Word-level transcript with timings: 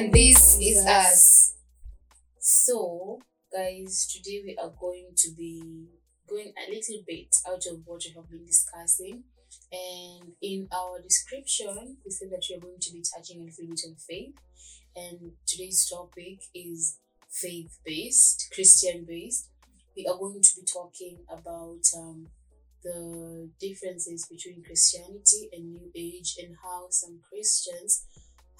And 0.00 0.14
this 0.14 0.56
is 0.58 0.86
us. 0.86 1.56
So, 2.38 3.18
guys, 3.52 4.06
today 4.10 4.40
we 4.46 4.56
are 4.56 4.72
going 4.80 5.08
to 5.14 5.28
be 5.36 5.88
going 6.26 6.54
a 6.56 6.70
little 6.70 7.04
bit 7.06 7.36
out 7.46 7.66
of 7.70 7.82
what 7.84 8.02
we 8.06 8.14
have 8.16 8.30
been 8.30 8.46
discussing. 8.46 9.24
And 9.70 10.32
in 10.40 10.68
our 10.72 11.02
description, 11.02 11.98
we 12.02 12.10
said 12.10 12.30
that 12.30 12.46
we 12.48 12.56
are 12.56 12.60
going 12.60 12.80
to 12.80 12.92
be 12.94 13.02
touching 13.14 13.42
a 13.42 13.44
little 13.44 13.66
bit 13.68 13.80
on 13.86 13.96
faith. 13.96 14.36
And 14.96 15.32
today's 15.46 15.86
topic 15.86 16.44
is 16.54 16.96
faith 17.30 17.78
based, 17.84 18.48
Christian 18.54 19.04
based. 19.06 19.50
We 19.94 20.06
are 20.06 20.16
going 20.16 20.40
to 20.40 20.50
be 20.56 20.64
talking 20.64 21.18
about 21.28 21.82
um, 21.94 22.28
the 22.82 23.50
differences 23.60 24.26
between 24.30 24.62
Christianity 24.64 25.50
and 25.52 25.72
New 25.72 25.90
Age 25.94 26.36
and 26.42 26.56
how 26.62 26.86
some 26.88 27.20
Christians 27.28 28.06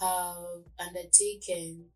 have 0.00 0.64
undertaken 0.78 1.86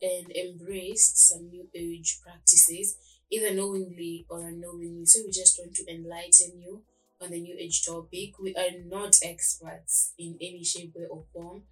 and 0.00 0.30
embraced 0.36 1.28
some 1.28 1.48
New 1.48 1.68
Age 1.74 2.20
practices, 2.22 2.96
either 3.30 3.54
knowingly 3.54 4.26
or 4.28 4.40
unknowingly. 4.48 5.06
So 5.06 5.20
we 5.24 5.30
just 5.30 5.58
want 5.58 5.74
to 5.76 5.90
enlighten 5.90 6.60
you 6.60 6.82
on 7.20 7.30
the 7.30 7.40
New 7.40 7.56
Age 7.58 7.84
topic. 7.84 8.38
We 8.40 8.54
are 8.54 8.78
not 8.84 9.16
experts 9.22 10.12
in 10.18 10.36
any 10.40 10.64
shape, 10.64 10.94
way, 10.94 11.06
or 11.08 11.24
form. 11.32 11.62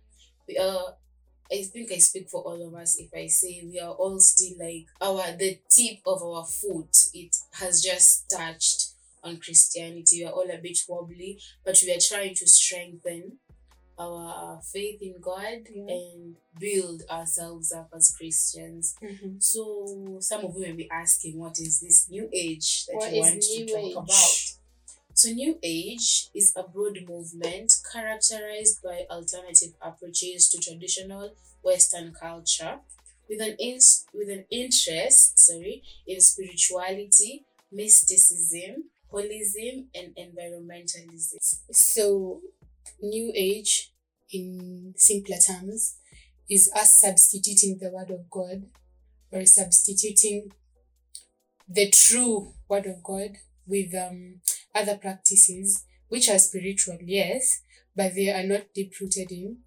We 0.46 0.58
are 0.58 0.94
I 1.52 1.62
think 1.64 1.90
I 1.90 1.98
speak 1.98 2.28
for 2.28 2.42
all 2.42 2.64
of 2.64 2.74
us 2.74 2.96
if 3.00 3.12
I 3.12 3.26
say 3.26 3.62
we 3.64 3.80
are 3.80 3.90
all 3.90 4.20
still 4.20 4.56
like 4.60 4.86
our 5.00 5.36
the 5.36 5.58
tip 5.68 5.98
of 6.06 6.22
our 6.22 6.44
foot. 6.44 6.96
It 7.12 7.36
has 7.54 7.82
just 7.82 8.30
touched 8.30 8.92
on 9.24 9.38
Christianity. 9.38 10.20
We 10.20 10.26
are 10.26 10.32
all 10.32 10.48
a 10.48 10.58
bit 10.58 10.78
wobbly, 10.88 11.40
but 11.64 11.76
we 11.82 11.92
are 11.92 12.00
trying 12.00 12.36
to 12.36 12.46
strengthen 12.46 13.38
our 14.00 14.56
uh, 14.56 14.60
faith 14.60 15.00
in 15.02 15.16
God 15.20 15.60
Yeah. 15.74 15.94
and 15.94 16.36
build 16.58 17.02
ourselves 17.10 17.72
up 17.72 17.88
as 17.94 18.10
Christians. 18.16 18.94
Mm-hmm. 19.02 19.38
So 19.38 20.18
some 20.20 20.44
of 20.46 20.54
you 20.56 20.62
may 20.62 20.72
be 20.72 20.88
asking, 20.90 21.38
what 21.38 21.58
is 21.58 21.80
this 21.80 22.08
new 22.10 22.28
age 22.32 22.86
that 22.86 22.96
What 22.96 23.12
you 23.12 23.20
want 23.20 23.42
to 23.42 23.66
talk 23.66 23.78
Age? 23.78 23.96
about? 23.96 24.36
So 25.12 25.28
New 25.30 25.58
Age 25.62 26.28
is 26.34 26.52
a 26.56 26.62
broad 26.62 26.98
movement 27.06 27.74
characterized 27.92 28.82
by 28.82 29.04
alternative 29.10 29.74
approaches 29.82 30.48
to 30.50 30.58
traditional 30.58 31.34
Western 31.62 32.14
culture 32.14 32.78
with 33.28 33.40
an 33.42 33.54
in, 33.58 33.78
with 34.14 34.30
an 34.30 34.44
interest, 34.50 35.38
sorry, 35.38 35.82
in 36.06 36.20
spirituality, 36.20 37.44
mysticism, 37.70 38.84
holism, 39.12 39.86
and 39.94 40.14
environmentalism. 40.16 41.36
So, 41.72 42.40
New 43.02 43.32
Age, 43.34 43.89
in 44.32 44.94
simpler 44.96 45.36
terms, 45.36 45.96
is 46.48 46.70
us 46.74 47.00
substituting 47.00 47.78
the 47.80 47.90
Word 47.90 48.10
of 48.10 48.28
God 48.30 48.64
or 49.30 49.44
substituting 49.46 50.50
the 51.68 51.90
true 51.90 52.54
Word 52.68 52.86
of 52.86 53.02
God 53.02 53.36
with 53.66 53.94
um, 53.94 54.40
other 54.74 54.96
practices, 54.96 55.84
which 56.08 56.28
are 56.28 56.38
spiritual, 56.38 56.98
yes, 57.00 57.62
but 57.94 58.14
they 58.14 58.30
are 58.30 58.42
not 58.42 58.72
deep 58.74 58.92
rooted 59.00 59.30
in 59.30 59.58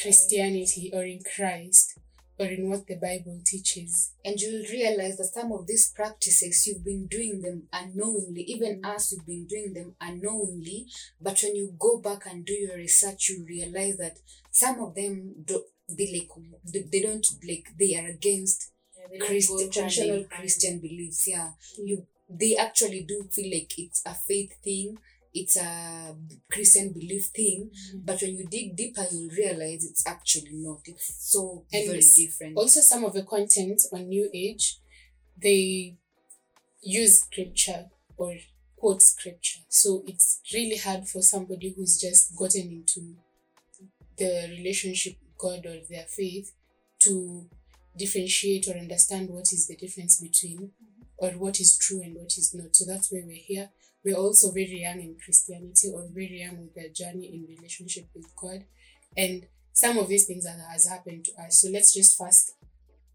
Christianity 0.00 0.90
or 0.92 1.04
in 1.04 1.20
Christ 1.36 1.98
or 2.38 2.46
in 2.46 2.68
what 2.70 2.86
the 2.86 2.96
Bible 2.96 3.38
teaches. 3.44 4.12
and 4.24 4.40
you'll 4.40 4.64
realize 4.70 5.16
that 5.18 5.32
some 5.34 5.52
of 5.52 5.66
these 5.66 5.90
practices 5.90 6.66
you've 6.66 6.84
been 6.84 7.06
doing 7.06 7.40
them 7.42 7.64
unknowingly 7.72 8.42
even 8.42 8.84
us 8.84 9.12
you've 9.12 9.26
been 9.26 9.46
doing 9.46 9.72
them 9.74 9.94
unknowingly. 10.00 10.86
But 11.20 11.40
when 11.42 11.56
you 11.56 11.74
go 11.78 11.98
back 12.00 12.26
and 12.26 12.44
do 12.44 12.52
your 12.54 12.76
research 12.76 13.28
you 13.28 13.44
realize 13.46 13.96
that 13.98 14.18
some 14.50 14.80
of 14.80 14.94
them 14.94 15.34
do, 15.44 15.62
they 15.88 16.08
like 16.18 16.30
they, 16.90 17.00
don't 17.02 17.26
like 17.46 17.66
they 17.78 17.96
are 17.96 18.06
against 18.08 18.70
Yeah, 18.98 19.26
Christ, 19.26 19.48
go 19.48 19.58
hand 19.58 19.66
in 19.66 19.72
traditional 19.72 20.24
christian 20.24 20.78
beliefs 20.78 21.28
yeah. 21.28 21.50
You 21.78 22.06
they 22.28 22.56
actually 22.56 23.02
do 23.02 23.28
feel 23.30 23.50
like 23.52 23.78
it's 23.78 24.02
a 24.06 24.14
faith 24.14 24.54
thing 24.62 24.96
it's 25.34 25.56
a 25.56 26.14
christian 26.50 26.92
belief 26.92 27.26
thing 27.34 27.70
mm-hmm. 27.70 27.98
but 28.04 28.20
when 28.20 28.36
you 28.36 28.46
dig 28.46 28.76
deeper 28.76 29.04
you'll 29.10 29.30
realize 29.30 29.84
it's 29.84 30.06
actually 30.06 30.52
not. 30.52 30.80
It's 30.84 31.30
so 31.32 31.64
And 31.72 31.86
very 31.86 32.02
different. 32.16 32.56
also 32.56 32.80
some 32.80 33.04
of 33.04 33.14
the 33.14 33.22
content 33.22 33.80
on 33.92 34.08
new 34.08 34.28
age 34.32 34.78
they 35.40 35.96
use 36.82 37.20
scripture 37.20 37.86
or 38.16 38.34
quote 38.76 39.00
scripture. 39.02 39.60
So 39.68 40.02
it's 40.06 40.40
really 40.52 40.76
hard 40.76 41.08
for 41.08 41.22
somebody 41.22 41.72
who's 41.74 42.00
just 42.00 42.36
gotten 42.36 42.62
into 42.62 43.14
the 44.16 44.48
relationship 44.56 45.14
with 45.22 45.38
god 45.38 45.66
or 45.66 45.78
their 45.88 46.04
faith 46.04 46.52
to 47.00 47.46
differentiate 47.96 48.68
or 48.68 48.72
understand 48.78 49.30
what 49.30 49.52
is 49.52 49.66
the 49.66 49.76
difference 49.76 50.20
between 50.20 50.58
mm-hmm. 50.58 51.02
or 51.18 51.30
what 51.38 51.60
is 51.60 51.78
true 51.78 52.02
and 52.02 52.16
what 52.16 52.36
is 52.36 52.54
not. 52.54 52.74
So 52.74 52.84
that's 52.84 53.10
why 53.12 53.22
we're 53.24 53.36
here 53.36 53.70
we're 54.04 54.16
also 54.16 54.50
very 54.50 54.82
young 54.82 55.00
in 55.00 55.16
christianity 55.24 55.88
or 55.94 56.06
very 56.12 56.40
young 56.42 56.58
with 56.60 56.74
their 56.74 56.88
journey 56.88 57.26
in 57.34 57.56
relationship 57.56 58.06
with 58.14 58.26
god 58.36 58.64
and 59.16 59.46
some 59.72 59.98
of 59.98 60.08
these 60.08 60.26
things 60.26 60.44
that 60.44 60.58
has 60.70 60.86
happened 60.86 61.24
to 61.24 61.32
us. 61.42 61.60
So 61.62 61.70
let's 61.70 61.94
just 61.94 62.18
first 62.18 62.52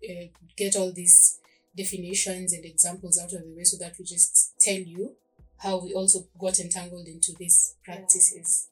uh, 0.04 0.28
get 0.56 0.76
all 0.76 0.92
these 0.92 1.40
definitions 1.76 2.54
and 2.54 2.66
examples 2.66 3.20
out 3.20 3.34
of 3.34 3.44
the 3.44 3.54
way 3.56 3.64
so 3.64 3.78
that 3.78 3.94
we 3.98 4.06
just 4.06 4.60
tell 4.60 4.76
you 4.76 5.16
how 5.60 5.78
we 5.84 5.94
also 5.94 6.28
got 6.40 6.60
entangled 6.60 7.08
into 7.08 7.34
these 7.38 7.76
practices. 7.84 8.70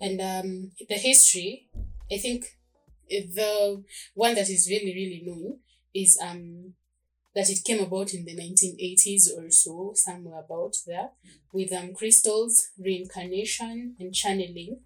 And 0.00 0.20
um, 0.20 0.72
the 0.88 0.94
history, 0.94 1.68
I 2.12 2.18
think 2.18 2.44
the 3.08 3.82
one 4.14 4.34
that 4.34 4.50
is 4.50 4.68
really, 4.70 4.94
really 4.94 5.22
known 5.24 5.60
is 5.94 6.18
um, 6.22 6.74
that 7.36 7.50
it 7.50 7.62
came 7.64 7.80
about 7.84 8.14
in 8.14 8.24
the 8.24 8.34
1980s 8.34 9.28
or 9.36 9.50
so, 9.50 9.92
somewhere 9.94 10.40
about 10.40 10.74
there, 10.86 11.10
with 11.52 11.70
um, 11.70 11.92
crystals, 11.92 12.68
reincarnation, 12.78 13.94
and 14.00 14.14
channeling. 14.14 14.80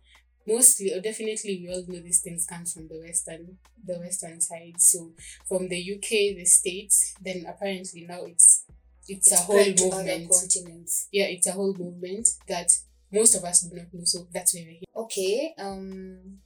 Mostly 0.47 0.93
or 0.93 1.01
definitely 1.01 1.65
we 1.65 1.73
all 1.73 1.85
know 1.87 2.01
these 2.01 2.23
things 2.23 2.47
come 2.47 2.65
from 2.65 2.89
the 2.89 2.99
western 2.99 3.59
the 3.87 4.01
western 4.01 4.41
side. 4.41 4.81
So 4.81 5.13
from 5.47 5.69
the 5.69 5.95
uk 5.95 6.09
the 6.09 6.45
states 6.45 7.15
then 7.21 7.47
apparently 7.47 8.07
now 8.09 8.25
it's 8.25 8.65
it's, 9.07 9.31
a 9.33 9.37
whole 9.37 9.61
spread 9.61 9.77
to 9.77 9.89
other 9.91 10.19
movement. 10.19 10.91
yeah 11.13 11.27
it's 11.27 11.47
a 11.47 11.53
whole 11.53 11.75
movement 11.75 12.27
that 12.49 12.71
most 13.13 13.37
of 13.37 13.45
us 13.45 13.63
do 13.63 13.77
not 13.77 13.93
know 13.93 14.01
so 14.05 14.27
that's 14.33 14.55
why 14.55 14.63
we're 14.65 14.73
here. 14.73 14.83
Okay, 14.97 15.55
um, 15.59 16.39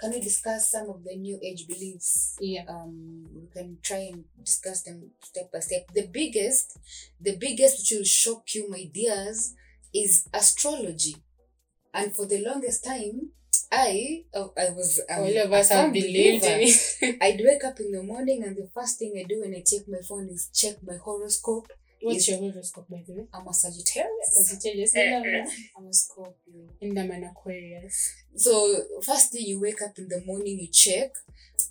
can 0.00 0.10
we 0.10 0.20
discuss 0.20 0.70
some 0.70 0.88
of 0.90 1.04
the 1.04 1.16
new 1.16 1.38
age 1.42 1.66
beliefs? 1.66 2.36
yeah 2.40 2.64
Um, 2.68 3.26
we 3.34 3.46
can 3.52 3.78
try 3.82 4.10
and 4.12 4.24
discuss 4.44 4.82
them 4.82 5.10
step 5.22 5.50
by 5.52 5.60
step. 5.60 5.86
The 5.94 6.06
biggest, 6.06 6.78
the 7.20 7.36
biggest 7.36 7.78
which 7.80 7.92
will 7.98 8.04
shock 8.04 8.54
you, 8.54 8.68
my 8.70 8.84
dears, 8.92 9.54
is 9.94 10.28
astrology. 10.32 11.16
And 11.94 12.14
for 12.14 12.26
the 12.26 12.44
longest 12.44 12.84
time, 12.84 13.30
I, 13.72 14.24
oh, 14.34 14.52
I 14.56 14.70
was 14.70 15.00
um, 15.10 15.20
all 15.22 15.36
of 15.38 15.52
us 15.52 15.70
have 15.70 15.92
believed 15.92 16.44
in 16.44 16.60
it 16.62 17.16
I'd 17.20 17.40
wake 17.40 17.64
up 17.64 17.80
in 17.80 17.90
the 17.90 18.02
morning 18.02 18.44
and 18.44 18.56
the 18.56 18.68
first 18.72 18.98
thing 18.98 19.14
I 19.18 19.24
do 19.26 19.40
when 19.40 19.54
I 19.54 19.62
check 19.66 19.88
my 19.88 19.98
phone 20.06 20.28
is 20.28 20.50
check 20.54 20.76
my 20.86 20.96
horoscope. 20.96 21.68
What's 22.02 22.28
your 22.28 22.38
horoscope 22.38 22.86
by 22.90 23.02
the 23.06 23.12
way 23.14 23.26
I'm 23.32 23.46
a 23.48 23.52
Sagittarius. 23.52 24.48
Sagittarius 24.48 24.94
I'm 25.76 25.86
a 25.86 25.92
Scorpio. 25.92 26.68
and 26.80 26.98
I'm 26.98 27.10
an 27.10 27.24
Aquarius 27.24 28.14
So 28.36 28.52
first 29.02 29.32
thing 29.32 29.46
you 29.46 29.60
wake 29.60 29.82
up 29.82 29.96
in 29.98 30.08
the 30.08 30.22
morning, 30.26 30.58
you 30.60 30.68
check 30.72 31.10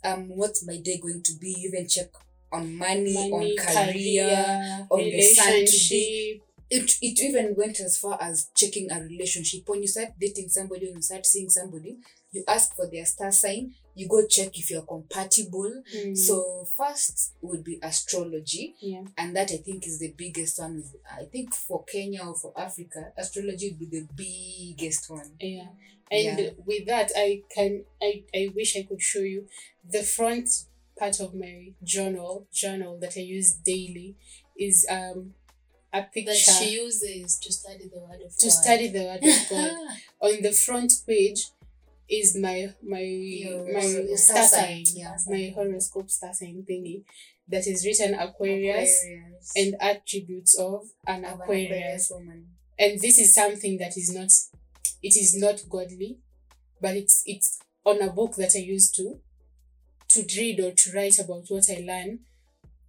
um 0.03 0.27
what's 0.29 0.65
my 0.65 0.77
day 0.77 0.97
going 1.01 1.21
to 1.23 1.33
be. 1.39 1.55
You 1.57 1.69
even 1.73 1.87
check 1.87 2.09
on 2.51 2.75
money, 2.77 3.13
money 3.29 3.57
on 3.57 3.65
career. 3.65 3.91
career 3.91 4.87
on 4.89 4.99
the 4.99 5.21
sun 5.21 5.65
to 5.65 5.77
be- 5.89 6.41
It 6.69 6.97
it 7.01 7.19
even 7.21 7.55
went 7.55 7.79
as 7.79 7.97
far 7.97 8.17
as 8.21 8.49
checking 8.55 8.91
a 8.91 8.99
relationship. 8.99 9.67
When 9.69 9.81
you 9.81 9.87
start 9.87 10.09
dating 10.19 10.49
somebody, 10.49 10.87
when 10.87 10.95
you 10.95 11.01
start 11.01 11.25
seeing 11.25 11.49
somebody, 11.49 11.97
you 12.31 12.43
ask 12.47 12.75
for 12.75 12.87
their 12.87 13.05
star 13.05 13.31
sign. 13.31 13.73
You 13.93 14.07
go 14.09 14.25
check 14.27 14.57
if 14.59 14.69
you're 14.71 14.81
compatible. 14.81 15.83
Mm, 15.95 16.17
So 16.17 16.65
first 16.75 17.33
would 17.41 17.63
be 17.63 17.79
astrology, 17.81 18.75
yeah 18.81 19.03
and 19.17 19.35
that 19.35 19.51
I 19.51 19.57
think 19.57 19.85
is 19.87 19.99
the 19.99 20.11
biggest 20.17 20.59
one. 20.59 20.83
I 21.09 21.25
think 21.25 21.53
for 21.53 21.83
Kenya 21.85 22.23
or 22.25 22.35
for 22.35 22.51
Africa, 22.57 23.11
astrology 23.17 23.69
would 23.69 23.79
be 23.79 23.99
the 23.99 24.07
biggest 24.15 25.09
one. 25.09 25.31
Yeah. 25.39 25.67
And 26.11 26.39
Yeah. 26.39 26.49
with 26.65 26.85
that, 26.87 27.11
I 27.15 27.43
can 27.53 27.85
I, 28.01 28.23
I 28.35 28.49
wish 28.55 28.75
I 28.75 28.83
could 28.83 29.01
show 29.01 29.19
you 29.21 29.47
the 29.89 30.03
front 30.03 30.49
part 30.97 31.19
of 31.19 31.33
my 31.35 31.71
journal 31.83 32.47
journal 32.51 32.97
that 32.99 33.17
I 33.17 33.21
use 33.21 33.51
daily 33.53 34.15
is 34.57 34.85
um 34.89 35.33
a 35.99 36.03
picture 36.13 36.31
That 36.31 36.37
she 36.37 36.75
uses 36.83 37.37
to 37.39 37.51
study 37.51 37.89
the 37.93 37.99
word 37.99 38.21
of 38.25 38.35
to 38.37 38.45
God. 38.47 38.51
study 38.61 38.87
the 38.89 39.03
word 39.09 39.23
of 39.23 39.49
God. 39.49 39.71
On 40.27 40.41
the 40.41 40.51
front 40.51 40.91
page 41.07 41.41
is 42.09 42.35
my 42.37 42.57
my 42.83 42.99
Your 42.99 43.73
my 43.73 44.15
star 44.15 44.43
sign, 44.43 44.83
yeah. 44.93 45.15
my 45.27 45.51
horoscope 45.55 46.09
star 46.09 46.33
sign 46.33 46.63
thingy 46.69 47.03
that 47.47 47.65
is 47.67 47.85
written 47.85 48.13
Aquarius, 48.15 48.93
Aquarius. 49.03 49.51
and 49.55 49.75
attributes 49.79 50.57
of 50.59 50.83
an 51.07 51.25
Of 51.25 51.33
an 51.33 51.41
Aquarius. 51.41 52.11
woman. 52.11 52.47
and 52.77 52.99
this 52.99 53.17
is 53.19 53.33
something 53.33 53.77
that 53.77 53.95
is 53.97 54.13
not 54.13 54.29
it 55.01 55.15
is 55.23 55.35
not 55.39 55.57
godly 55.69 56.17
but 56.81 56.95
it's 56.95 57.21
it's 57.25 57.59
on 57.85 58.01
a 58.01 58.11
book 58.11 58.35
that 58.35 58.51
I 58.55 58.59
used 58.59 58.95
to 58.97 59.19
to 60.09 60.25
read 60.37 60.59
or 60.59 60.71
to 60.71 60.91
write 60.95 61.17
about 61.19 61.45
what 61.49 61.65
I 61.69 61.83
learn 61.85 62.19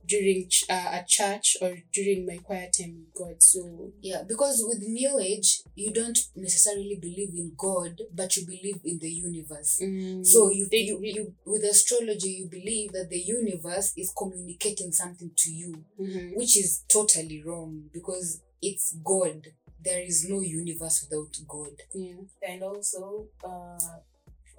during 0.06 0.48
ch- 0.48 0.64
uh, 0.70 0.88
at 0.98 1.08
church 1.08 1.56
or 1.60 1.76
during 1.92 2.24
my 2.26 2.36
quiet 2.38 2.76
time 2.78 2.96
with 2.98 3.14
God. 3.14 3.42
So 3.42 3.92
Yeah, 4.00 4.22
because 4.22 4.62
with 4.66 4.80
New 4.80 5.18
Age, 5.18 5.62
you 5.74 5.92
don't 5.92 6.18
necessarily 6.36 6.96
believe 7.00 7.30
in 7.34 7.52
God, 7.56 8.00
but 8.14 8.36
you 8.36 8.46
believe 8.46 8.80
in 8.84 8.98
the 8.98 9.10
universe. 9.10 9.80
So 10.22 10.50
you, 10.50 10.68
they- 10.70 10.78
you, 10.88 11.00
you 11.02 11.34
with 11.44 11.64
astrology, 11.64 12.30
you 12.30 12.48
believe 12.48 12.92
that 12.92 13.08
the 13.10 13.18
universe 13.18 13.92
is 13.96 14.12
communicating 14.16 14.92
something 14.92 15.30
to 15.36 15.50
you, 15.52 15.84
Mhm. 16.00 16.36
which 16.36 16.56
is 16.56 16.82
totally 16.88 17.42
wrong 17.42 17.90
because 17.92 18.40
it's 18.62 18.94
God. 19.04 19.46
There 19.82 20.02
is 20.02 20.28
no 20.28 20.40
universe 20.40 21.02
without 21.08 21.36
God. 21.48 21.76
yeah. 21.94 22.16
and 22.48 22.62
also 22.62 23.28
uh, 23.44 23.78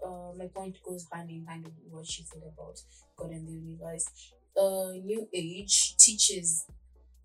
uh, 0.05 0.31
my 0.37 0.47
point 0.47 0.77
goes 0.83 1.05
hand 1.11 1.29
in 1.29 1.45
hand 1.45 1.63
with 1.65 1.73
what 1.91 2.05
she 2.05 2.23
said 2.23 2.43
about 2.53 2.77
God 3.17 3.31
and 3.31 3.47
the 3.47 3.53
universe. 3.53 4.05
Uh, 4.57 4.91
New 5.03 5.27
Age 5.33 5.95
teaches 5.97 6.65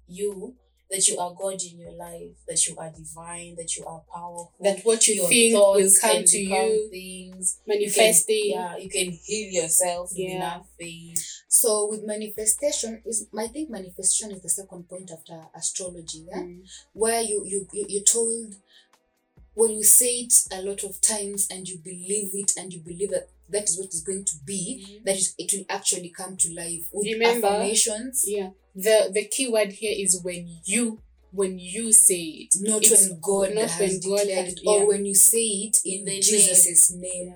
you 0.07 0.55
that 0.91 1.09
you 1.09 1.19
are 1.19 1.33
God 1.33 1.59
in 1.63 1.79
your 1.79 1.93
life, 1.93 2.33
that 2.47 2.67
you 2.67 2.77
are 2.77 2.91
divine, 2.91 3.57
that 3.57 3.75
you 3.77 3.85
are 3.87 4.03
powerful. 4.13 4.53
That 4.61 4.83
what 4.85 5.09
you 5.09 5.15
your 5.15 5.29
think 5.29 5.55
will 5.55 5.75
thoughts 5.89 5.99
come 5.99 6.25
to 6.25 6.39
you, 6.39 6.89
Things 6.91 7.59
You 7.65 7.73
can- 7.73 7.81
manifesting. 7.81 8.51
yeah, 8.51 8.77
you 8.77 8.91
can 8.91 9.11
heal 9.13 9.63
yourself 9.63 10.11
Yeah. 10.15 10.61
faith. 10.79 11.25
So 11.49 11.87
with 11.89 12.05
manifestation 12.05 13.03
is 13.07 13.27
I 13.37 13.47
think 13.47 13.71
manifestation 13.71 14.33
is 14.33 14.43
the 14.43 14.51
second 14.51 14.87
point 14.87 15.11
after 15.11 15.41
astrology, 15.55 16.27
yeah? 16.29 16.43
Mm. 16.43 16.69
Where 16.93 17.23
you 17.23 17.43
you 17.47 17.67
you 17.73 17.87
you're 17.89 18.03
told 18.05 18.55
when 19.55 19.71
you 19.71 19.83
say 19.85 20.21
it 20.21 20.35
a 20.53 20.61
lot 20.63 20.83
of 20.85 21.01
times 21.01 21.47
and 21.51 21.67
you 21.69 21.79
believe 21.79 22.31
it 22.35 22.53
and 22.59 22.71
you 22.73 22.81
believe 22.81 23.11
that 23.11 23.29
that 23.53 23.65
is 23.69 23.79
what 23.79 23.89
is 23.93 24.03
going 24.03 24.25
to 24.25 24.35
be, 24.45 24.85
mm-hmm. 24.85 25.05
that 25.05 25.17
is, 25.17 25.35
it 25.39 25.53
will 25.53 25.65
actually 25.69 26.11
come 26.11 26.37
to 26.39 26.55
life. 26.55 26.85
With 26.93 27.07
Remember- 27.13 27.47
affirmations, 27.47 28.25
Yeah. 28.27 28.51
The 28.75 29.11
the 29.13 29.25
key 29.27 29.49
word 29.51 29.73
here 29.73 29.95
is 29.95 30.21
when 30.23 30.49
you 30.65 31.03
when 31.31 31.59
you 31.59 31.93
say 31.93 32.23
it. 32.45 32.55
not 32.61 32.83
It's 32.83 33.09
when 33.11 33.21
God 33.21 33.55
not 33.55 33.69
has 33.71 33.81
when 33.81 34.01
God 34.01 34.27
it, 34.27 34.61
or 34.67 34.79
yeah. 34.79 34.85
when 34.85 35.05
you 35.05 35.15
say 35.15 35.47
it 35.69 35.77
in, 35.85 36.09
In 36.09 36.23
Jesus' 36.23 36.91
name. 36.93 37.35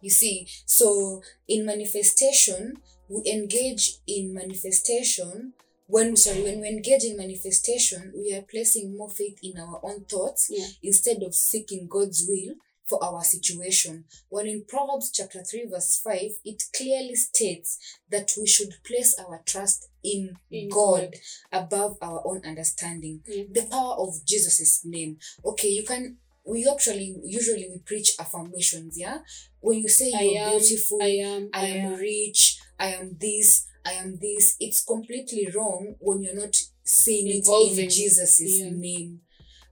You 0.00 0.10
see, 0.10 0.46
so 0.64 1.22
in 1.48 1.64
manifestation, 1.66 2.74
we 3.08 3.22
engage 3.32 3.98
in 4.06 4.32
manifestation. 4.34 5.54
When 5.88 6.16
sorry, 6.16 6.42
when 6.42 6.60
we 6.60 6.68
engage 6.68 7.04
in 7.04 7.16
manifestation, 7.16 8.12
we 8.16 8.34
are 8.34 8.42
placing 8.42 8.96
more 8.96 9.08
faith 9.10 9.38
in 9.42 9.58
our 9.58 9.80
own 9.82 10.04
thoughts 10.04 10.48
Yeah. 10.50 10.66
instead 10.82 11.22
of 11.22 11.34
seeking 11.34 11.86
God's 11.88 12.26
will 12.28 12.54
for 12.88 13.02
our 13.02 13.22
situation. 13.22 14.04
When 14.28 14.46
in 14.46 14.64
Proverbs 14.68 15.10
chapter 15.10 15.42
3, 15.42 15.66
verse 15.70 16.00
5, 16.02 16.20
it 16.44 16.62
clearly 16.74 17.16
states 17.16 17.98
that 18.10 18.32
we 18.38 18.46
should 18.46 18.74
place 18.84 19.18
our 19.18 19.42
trust 19.44 19.88
in, 20.04 20.36
In 20.50 20.68
God, 20.68 21.14
God. 21.52 21.64
above 21.64 21.96
our 22.00 22.22
own 22.24 22.42
understanding. 22.44 23.22
Yeah. 23.26 23.44
The 23.52 23.66
power 23.70 23.96
of 23.98 24.24
Jesus' 24.24 24.82
name. 24.84 25.18
Okay, 25.44 25.68
you 25.68 25.84
can 25.84 26.18
we 26.46 26.64
actually 26.72 27.16
usually 27.24 27.68
we 27.68 27.78
preach 27.84 28.12
affirmations, 28.20 28.96
yeah? 28.96 29.18
When 29.60 29.78
you 29.78 29.88
say 29.88 30.12
I 30.14 30.22
you're 30.22 30.42
am 30.42 30.58
beautiful, 30.58 31.02
I 31.02 31.06
am 31.06 31.50
I 31.52 31.66
am 31.66 31.94
rich, 31.94 32.58
I 32.78 32.88
am 32.94 33.16
this, 33.20 33.66
I 33.84 33.92
am 33.92 34.16
this. 34.20 34.56
It's 34.60 34.84
completely 34.84 35.48
wrong 35.54 35.96
when 35.98 36.22
you're 36.22 36.36
not 36.36 36.56
saying 36.84 37.26
it 37.28 37.78
in 37.78 37.90
Jesus' 37.90 38.40
yeah. 38.40 38.70
name. 38.70 39.20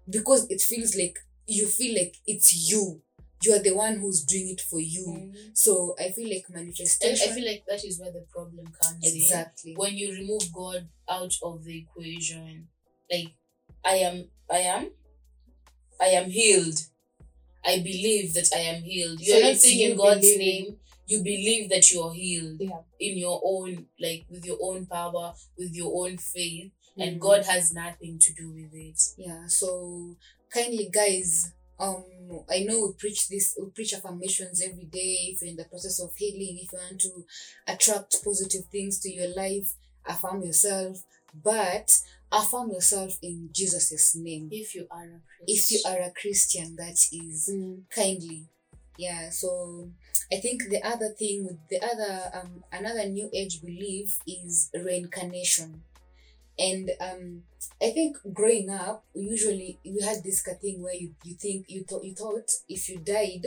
Because 0.08 0.50
it 0.50 0.60
feels 0.60 0.96
like 0.96 1.18
you 1.46 1.66
feel 1.66 1.94
like 1.94 2.16
it's 2.26 2.70
you. 2.70 3.00
You 3.44 3.54
are 3.54 3.58
the 3.58 3.74
one 3.74 3.98
who's 3.98 4.24
doing 4.24 4.48
it 4.50 4.60
for 4.60 4.80
you. 4.80 5.06
Mm. 5.06 5.56
So 5.56 5.94
I 5.98 6.10
feel 6.12 6.28
like 6.28 6.46
manifestation. 6.48 7.30
I 7.30 7.34
feel 7.34 7.46
like 7.46 7.64
that 7.68 7.84
is 7.84 8.00
where 8.00 8.12
the 8.12 8.24
problem 8.32 8.66
comes 8.80 9.04
in. 9.06 9.16
exactly. 9.16 9.74
when 9.76 9.94
you 9.96 10.12
remove 10.12 10.52
God 10.52 10.88
out 11.08 11.32
of 11.42 11.64
the 11.64 11.78
equation, 11.78 12.68
like 13.10 13.28
I 13.84 13.96
am, 13.96 14.28
I 14.50 14.58
am, 14.58 14.90
I 16.00 16.06
am 16.06 16.30
healed. 16.30 16.80
I 17.66 17.78
believe 17.78 18.34
that 18.34 18.48
I 18.54 18.60
am 18.60 18.82
healed. 18.82 19.20
So 19.20 19.36
You're 19.36 19.46
not 19.46 19.56
saying 19.56 19.90
in 19.92 19.96
God's 19.96 20.20
believing. 20.20 20.64
name. 20.64 20.76
You 21.06 21.18
believe 21.18 21.68
that 21.70 21.90
you 21.90 22.00
are 22.02 22.14
healed 22.14 22.60
Yeah. 22.60 22.80
in 22.98 23.18
your 23.18 23.40
own, 23.44 23.86
like 24.00 24.24
with 24.30 24.44
your 24.46 24.58
own 24.62 24.86
power, 24.86 25.34
with 25.58 25.74
your 25.74 25.92
own 26.06 26.16
faith, 26.16 26.72
and 26.96 27.16
Mhm. 27.16 27.20
God 27.20 27.44
has 27.44 27.72
nothing 27.72 28.18
to 28.18 28.32
do 28.34 28.52
with 28.52 28.72
it. 28.72 29.00
yeah 29.18 29.46
so 29.46 30.16
kindly 30.50 30.88
guys 30.92 31.52
um 31.80 32.04
i 32.50 32.60
know 32.60 32.86
we 32.86 32.92
preach 32.98 33.28
this 33.28 33.56
we 33.60 33.68
preach 33.70 33.92
affirmations 33.94 34.62
every 34.62 34.84
day. 34.84 35.32
If 35.32 35.42
you're 35.42 35.50
in 35.50 35.56
the 35.56 35.64
process 35.64 36.00
of 36.00 36.14
healing 36.16 36.58
if 36.62 36.72
you 36.72 36.78
want 36.78 37.00
to 37.02 37.24
attract 37.66 38.22
positive 38.24 38.66
things 38.70 38.98
to 39.00 39.10
your 39.12 39.34
life 39.34 39.74
affirm 40.06 40.42
yourself. 40.42 41.02
But 41.42 41.90
affirm 42.30 42.70
yourself 42.70 43.18
in 43.22 43.48
jesus' 43.52 44.14
name. 44.14 44.48
If 44.52 44.74
you 44.74 44.86
are 44.90 45.02
a 45.04 45.20
if 45.46 45.70
you 45.70 45.80
Christian. 45.82 45.92
are 45.92 46.00
a 46.02 46.10
christian 46.12 46.76
that 46.76 46.98
is 47.12 47.50
Mm. 47.52 47.82
kindly. 47.90 48.46
Yeah 48.96 49.30
so 49.30 49.90
i 50.32 50.36
think 50.36 50.62
the 50.70 50.80
other 50.84 51.08
thing 51.18 51.44
with 51.44 51.58
the 51.68 51.82
other 51.84 52.30
um 52.34 52.62
another 52.72 53.04
new 53.08 53.28
age 53.34 53.60
belief 53.60 54.18
is 54.26 54.70
reincarnation 54.72 55.82
and 56.58 56.90
um 57.00 57.42
i 57.82 57.90
think 57.90 58.16
growing 58.32 58.70
up 58.70 59.04
usually 59.14 59.78
we 59.84 60.00
had 60.02 60.22
this 60.22 60.42
thing 60.60 60.82
where 60.82 60.94
you, 60.94 61.14
you 61.24 61.34
think 61.34 61.64
you 61.68 61.82
thought 61.84 62.04
you 62.04 62.14
thought 62.14 62.48
if 62.68 62.88
you 62.88 62.98
died 62.98 63.46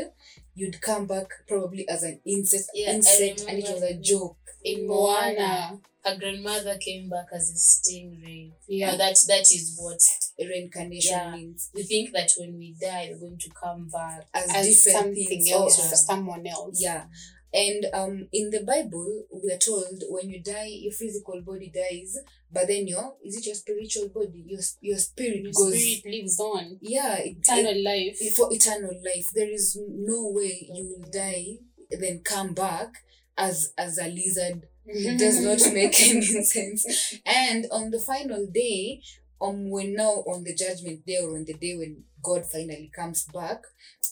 you'd 0.55 0.81
come 0.81 1.05
back 1.05 1.27
probably 1.47 1.87
as 1.87 2.03
an 2.03 2.19
insect 2.25 2.69
Yeah, 2.73 2.93
insect 2.93 3.45
and 3.47 3.59
it 3.59 3.69
was 3.69 3.83
a 3.83 3.95
joke 3.95 4.37
in 4.63 4.87
Moana. 4.87 5.79
Her 6.03 6.17
grandmother 6.17 6.77
came 6.77 7.09
back 7.09 7.27
as 7.33 7.49
a 7.51 7.53
stingray. 7.53 8.51
Yeah. 8.67 8.91
Now 8.91 8.97
that 8.97 9.17
that 9.27 9.41
is 9.41 9.77
what 9.77 9.99
reincarnation 10.39 11.11
Yeah. 11.17 11.31
means 11.31 11.69
we 11.73 11.83
think 11.83 12.11
that 12.13 12.31
when 12.37 12.57
we 12.57 12.75
die, 12.79 13.09
we're 13.11 13.19
going 13.27 13.37
to 13.39 13.49
come 13.49 13.89
back. 13.89 14.25
as, 14.33 14.49
As 14.55 14.67
different 14.67 15.05
something 15.05 15.27
things 15.27 15.51
else 15.51 15.79
or 15.79 15.93
or 15.93 15.95
someone 15.97 16.47
else. 16.47 16.81
Yeah. 16.81 17.05
And 17.53 17.85
um 17.93 18.27
in 18.33 18.49
the 18.49 18.63
Bible 18.63 19.25
we 19.31 19.51
are 19.51 19.57
told 19.57 20.03
when 20.09 20.29
you 20.29 20.41
die 20.43 20.67
your 20.69 20.91
physical 20.91 21.41
body 21.41 21.71
dies, 21.73 22.17
but 22.51 22.67
then 22.67 22.87
your 22.87 23.15
is 23.23 23.37
it 23.37 23.45
your 23.45 23.55
spiritual 23.55 24.09
body? 24.09 24.43
Your 24.47 24.61
your 24.81 24.97
spirit 24.97 25.43
Your 25.43 25.53
goes 25.53 25.73
spirit 25.73 26.05
lives 26.05 26.39
on. 26.39 26.77
yeah, 26.81 27.17
it, 27.17 27.37
Eternal 27.39 27.83
life. 27.83 28.17
it- 28.19 28.33
for 28.35 28.51
eternal 28.53 28.95
life. 29.03 29.29
There 29.33 29.49
is 29.49 29.77
no 29.79 30.29
way 30.29 30.69
you 30.73 30.87
will 30.89 31.09
die 31.09 31.57
then 31.89 32.19
come 32.19 32.53
back 32.53 33.03
as 33.37 33.73
as 33.77 33.97
a 33.97 34.07
lizard. 34.07 34.67
It 34.85 35.17
does 35.19 35.39
not 35.41 35.73
make 35.73 35.99
any 36.09 36.21
sense. 36.43 37.15
And 37.25 37.65
on 37.71 37.91
the 37.91 37.99
final 37.99 38.45
day, 38.47 39.01
um 39.39 39.69
when 39.69 39.95
now 39.95 40.23
on 40.27 40.43
the 40.43 40.53
judgment 40.55 41.05
day 41.05 41.17
or 41.23 41.35
on 41.37 41.45
the 41.45 41.53
day 41.53 41.75
when 41.77 42.03
God 42.21 42.45
finally 42.45 42.91
comes 42.93 43.23
back, 43.25 43.61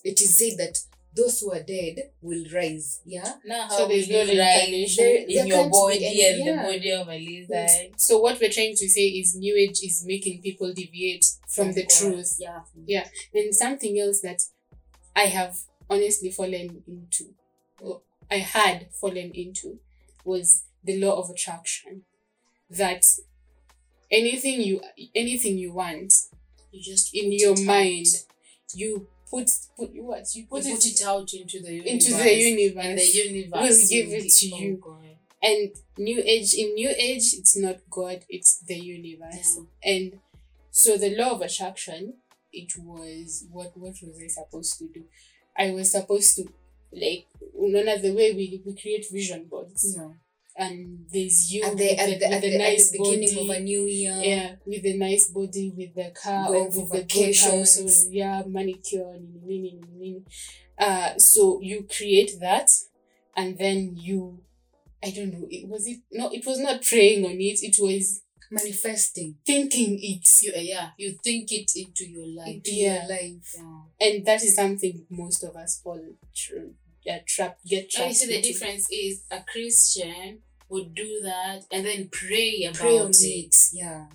it 0.04 0.22
is 0.22 0.38
said 0.38 0.58
that 0.58 0.78
those 1.16 1.40
who 1.40 1.52
are 1.52 1.64
dead 1.64 2.12
will 2.22 2.44
rise. 2.54 3.02
Yeah. 3.06 3.34
Now, 3.46 3.70
So 3.70 3.88
there's 3.88 4.10
no 4.10 4.24
reincarnation. 4.24 5.06
In 5.06 5.36
there 5.36 5.46
your 5.48 5.70
body 5.70 6.06
any- 6.06 6.26
and 6.26 6.46
yeah. 6.46 6.56
the 6.68 6.74
body 6.74 6.92
of 6.92 7.08
a 7.08 7.18
lizard? 7.18 7.92
So 8.00 8.20
what 8.20 8.40
we're 8.42 8.50
trying 8.52 8.76
to 8.76 8.90
say 8.90 9.08
is 9.08 9.36
New 9.36 9.56
Age 9.56 9.80
is 9.84 10.04
making 10.06 10.42
people 10.42 10.74
deviate 10.74 11.26
from 11.48 11.72
the 11.74 11.84
God. 11.84 11.90
truth. 11.90 12.36
Yeah. 12.40 12.62
Yeah. 12.86 13.08
And 13.34 13.56
something 13.56 13.98
else 14.00 14.20
that 14.22 14.42
I 15.16 15.28
have 15.28 15.58
honestly 15.90 16.32
fallen 16.32 16.84
into, 16.88 17.34
or 17.80 18.02
I 18.30 18.40
had 18.40 18.88
fallen 19.00 19.32
into, 19.34 19.80
was 20.26 20.64
the 20.84 21.00
law 21.00 21.18
of 21.22 21.30
attraction. 21.30 22.02
That 22.70 23.06
anything 24.12 24.62
you 24.62 24.82
anything 25.14 25.58
you 25.58 25.72
want 25.74 26.14
You 26.72 26.82
just 26.82 27.14
in 27.16 27.32
your 27.32 27.56
mind, 27.64 28.08
you 28.74 29.08
put 29.30 29.50
put 29.78 29.90
what 30.04 30.36
you 30.36 30.42
You 30.42 30.48
put, 30.48 30.64
put, 30.64 30.72
it, 30.72 30.86
it, 30.86 31.06
out 31.06 31.34
into 31.34 31.60
the 31.62 31.74
universe. 31.74 31.92
into 32.08 32.14
the 32.24 32.34
universe. 32.34 32.86
And 32.86 32.98
the 33.00 33.04
universe 33.04 33.80
will 33.80 33.88
give 33.90 34.14
it 34.14 34.30
to 34.32 34.48
you. 34.48 34.78
God. 34.82 35.02
and 35.42 35.70
new 35.98 36.22
age 36.26 36.54
in 36.54 36.74
new 36.76 36.90
age 36.90 37.34
it's 37.40 37.56
not 37.58 37.78
god 37.90 38.20
it's 38.30 38.60
the 38.60 38.76
universe 38.76 39.60
and 39.84 40.20
so 40.72 40.98
the 40.98 41.16
law 41.16 41.32
of 41.32 41.42
attraction 41.42 42.14
it 42.52 42.72
was 42.78 43.46
what 43.52 43.72
what 43.78 43.94
was 44.02 44.22
i 44.24 44.28
supposed 44.28 44.78
to 44.80 44.88
do 44.88 45.04
i 45.58 45.72
was 45.72 45.92
supposed 45.92 46.36
to 46.36 46.44
like 46.92 47.28
none 47.58 47.88
of 47.88 48.02
the 48.02 48.14
way 48.14 48.32
we, 48.34 48.62
we 48.66 48.74
create 48.76 49.06
vision 49.12 49.46
boards 49.50 49.96
Yeah. 49.98 50.10
And 50.58 51.06
there's 51.12 51.52
you 51.52 51.64
At 51.66 51.78
the 51.78 51.84
with 51.90 52.00
at 52.00 52.06
the, 52.08 52.14
with 52.14 52.34
at 52.34 52.42
the 52.42 52.58
nice 52.58 52.92
the 52.92 52.98
beginning 52.98 53.36
body 53.36 53.50
of 53.50 53.56
a 53.56 53.60
new 53.60 53.82
year. 53.86 54.20
yeah 54.24 54.56
with 54.66 54.84
the 54.84 54.98
nice 54.98 55.28
body 55.30 55.74
with 55.76 55.94
the 55.96 56.12
car 56.12 56.48
Going 56.48 56.64
or 56.64 56.82
with 56.82 56.92
the 56.92 57.04
good 57.04 57.36
house 57.36 57.76
vacations. 57.78 58.08
or 58.08 58.12
yeah 58.14 58.44
manicure 58.48 59.14
nini, 59.20 59.42
nini, 59.46 59.82
nini, 59.98 60.24
uh 60.78 61.18
so 61.18 61.60
you 61.62 61.86
create 61.94 62.40
that 62.40 62.70
and 63.36 63.58
then 63.58 63.96
you 63.98 64.40
i 65.04 65.12
don't 65.12 65.34
know 65.34 65.46
it 65.50 65.68
was 65.68 65.88
it 65.88 66.00
no 66.12 66.30
it 66.32 66.46
was 66.46 66.60
not 66.60 66.82
praying 66.84 67.26
on 67.26 67.32
it 67.40 67.62
it 67.62 67.76
was 67.80 68.22
Manifesting 68.52 69.36
thinking 69.46 69.98
it 70.00 70.24
You, 70.44 70.54
uh, 70.56 70.60
yeah, 70.60 70.90
you 70.98 71.18
think 71.24 71.52
it 71.52 71.72
into 71.76 72.06
your 72.08 72.28
life. 72.28 72.56
into 72.56 72.74
Yeah. 72.76 73.02
your 73.02 73.10
life. 73.10 73.56
Yeah. 73.58 73.82
and 74.08 74.26
that 74.28 74.44
is 74.44 74.56
something 74.56 75.06
most 75.10 75.44
of 75.44 75.56
us 75.56 75.82
fall 75.84 76.00
tr- 76.34 76.70
yeah, 77.04 77.20
trap 77.26 77.58
get 77.68 77.90
trapped. 77.90 78.10
you 78.10 78.14
see 78.16 78.28
the 78.36 78.42
difference 78.42 78.88
is 78.92 79.24
a 79.32 79.42
Christian 79.52 80.40
would 80.70 80.94
do 80.96 81.20
that 81.24 81.66
and 81.72 81.86
then 81.86 82.10
pray 82.12 82.64
about 82.64 82.80
pray 82.80 82.98
on 82.98 83.10
it. 83.10 83.18
it. 83.24 83.56
Yeah. 83.74 84.08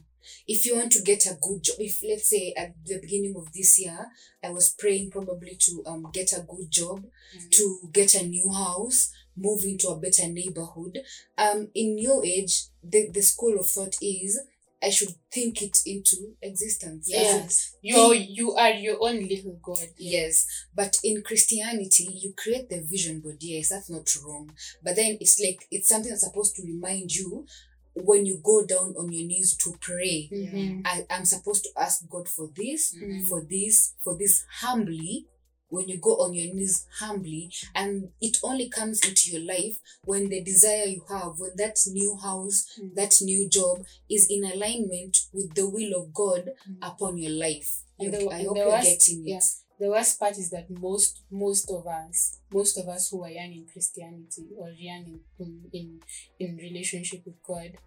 If 0.47 0.65
you 0.67 0.77
want 0.77 0.93
to 0.93 1.03
get 1.03 1.27
a 1.27 1.39
good 1.41 1.63
job, 1.63 1.77
if 1.79 2.03
let's 2.07 2.29
say 2.29 2.53
at 2.57 2.75
the 2.85 2.99
beginning 3.01 3.35
of 3.37 3.53
this 3.53 3.79
year, 3.81 4.07
I 4.43 4.51
was 4.51 4.71
praying 4.71 5.11
probably 5.11 5.57
to 5.61 5.83
um 5.87 6.09
get 6.13 6.33
a 6.33 6.41
good 6.43 6.71
job, 6.71 7.05
Mhm. 7.37 7.51
to 7.51 7.91
get 7.93 8.15
a 8.15 8.27
new 8.27 8.49
house, 8.51 9.11
move 9.37 9.65
into 9.65 9.89
a 9.89 9.97
better 9.99 10.27
neighborhood. 10.29 11.03
Um, 11.39 11.71
in 11.75 11.99
your 11.99 12.25
age, 12.25 12.65
the, 12.83 13.09
the 13.11 13.23
school 13.23 13.59
of 13.59 13.69
thought 13.69 13.97
is 14.03 14.39
I 14.83 14.91
should 14.91 15.15
think 15.31 15.61
it 15.63 15.79
into 15.85 16.35
existence. 16.41 17.07
Yes. 17.11 17.75
Yeah. 17.83 17.97
You 17.97 18.13
you 18.15 18.53
are 18.55 18.71
your 18.71 18.97
own 19.01 19.27
little 19.29 19.59
god. 19.63 19.87
Yes, 19.97 20.47
but 20.75 20.97
in 21.05 21.23
Christianity, 21.23 22.09
you 22.23 22.33
create 22.37 22.69
the 22.71 22.81
vision 22.83 23.21
board. 23.21 23.37
Yes, 23.41 23.69
that's 23.71 23.91
not 23.91 24.09
wrong. 24.25 24.51
But 24.83 24.97
then 24.97 25.19
it's 25.21 25.39
like 25.41 25.67
it's 25.71 25.89
something 25.89 26.11
that's 26.11 26.25
supposed 26.25 26.57
to 26.57 26.63
remind 26.63 27.15
you 27.15 27.47
when 27.95 28.25
you 28.25 28.39
go 28.43 28.65
down 28.65 28.95
on 28.97 29.13
your 29.13 29.27
knees 29.27 29.57
to 29.57 29.75
pray. 29.81 30.29
Mhm. 30.33 30.83
I, 30.85 31.05
I'm 31.11 31.25
supposed 31.25 31.65
to 31.65 31.71
ask 31.77 32.09
God 32.09 32.29
for 32.29 32.49
this, 32.55 32.95
Mhm. 32.95 33.27
for 33.29 33.43
this, 33.43 33.95
for 34.03 34.17
this 34.17 34.45
humbly. 34.61 35.27
When 35.71 35.89
you 35.89 35.99
go 35.99 36.17
on 36.17 36.35
your 36.35 36.53
knees 36.55 36.87
humbly, 36.99 37.51
and 37.75 38.11
it 38.21 38.37
only 38.43 38.69
comes 38.69 39.01
into 39.07 39.31
your 39.31 39.43
life 39.47 39.79
when 40.05 40.29
the 40.29 40.43
desire 40.43 40.85
you 40.85 41.03
have, 41.09 41.39
when 41.39 41.53
that 41.57 41.79
new 41.87 42.17
house, 42.17 42.67
mm. 42.81 42.95
that 42.97 43.15
new 43.23 43.49
job 43.49 43.85
is 44.11 44.27
in 44.29 44.45
alignment 44.45 45.17
with 45.33 45.55
the 45.55 45.69
will 45.69 46.03
of 46.03 46.13
God 46.13 46.51
mm. 46.69 46.77
upon 46.83 47.17
your 47.19 47.33
life. 47.33 47.83
And 47.99 48.13
You- 48.13 48.19
the- 48.29 48.31
I 48.35 48.43
hope 48.45 48.55
the 48.55 48.61
you're 48.61 48.69
worst- 48.69 49.07
getting 49.09 49.27
it. 49.27 49.31
yeah. 49.31 49.41
The 49.79 49.89
worst 49.89 50.21
part 50.21 50.37
is 50.37 50.51
that 50.51 50.69
most 50.69 51.23
most 51.31 51.71
of 51.71 51.87
us, 51.87 52.39
most 52.53 52.77
of 52.77 52.87
us 52.89 53.09
who 53.09 53.25
are 53.25 53.31
young 53.31 53.51
in 53.53 53.67
Christianity 53.73 54.49
or 54.59 54.69
young 54.71 55.07
in 55.07 55.21
in, 55.39 55.71
in, 55.73 56.01
in 56.39 56.57
relationship 56.59 57.25
with 57.25 57.43
God, 57.43 57.79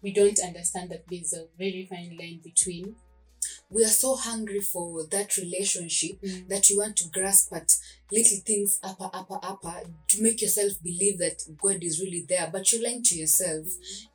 we 0.00 0.12
don't 0.14 0.38
understand 0.42 0.90
that 0.92 1.04
there's 1.10 1.34
a 1.34 1.46
very 1.58 1.86
fine 1.90 2.16
line 2.18 2.40
between 2.42 2.96
we 3.70 3.82
are 3.84 3.88
so 3.88 4.14
hungry 4.16 4.60
for 4.60 5.04
that 5.10 5.36
relationship 5.36 6.20
that 6.48 6.70
you 6.70 6.78
want 6.78 6.96
to 6.96 7.08
grasp 7.08 7.52
at 7.52 7.76
little 8.12 8.38
things 8.38 8.78
upper 8.82 9.10
upper 9.12 9.38
upper 9.42 9.74
to 10.08 10.22
make 10.22 10.40
yourself 10.40 10.72
believe 10.82 11.18
that 11.18 11.42
god 11.60 11.82
is 11.82 12.00
really 12.00 12.24
there. 12.28 12.48
But 12.52 12.72
you're 12.72 12.82
lying 12.82 13.02
to 13.04 13.16
yourself. 13.16 13.66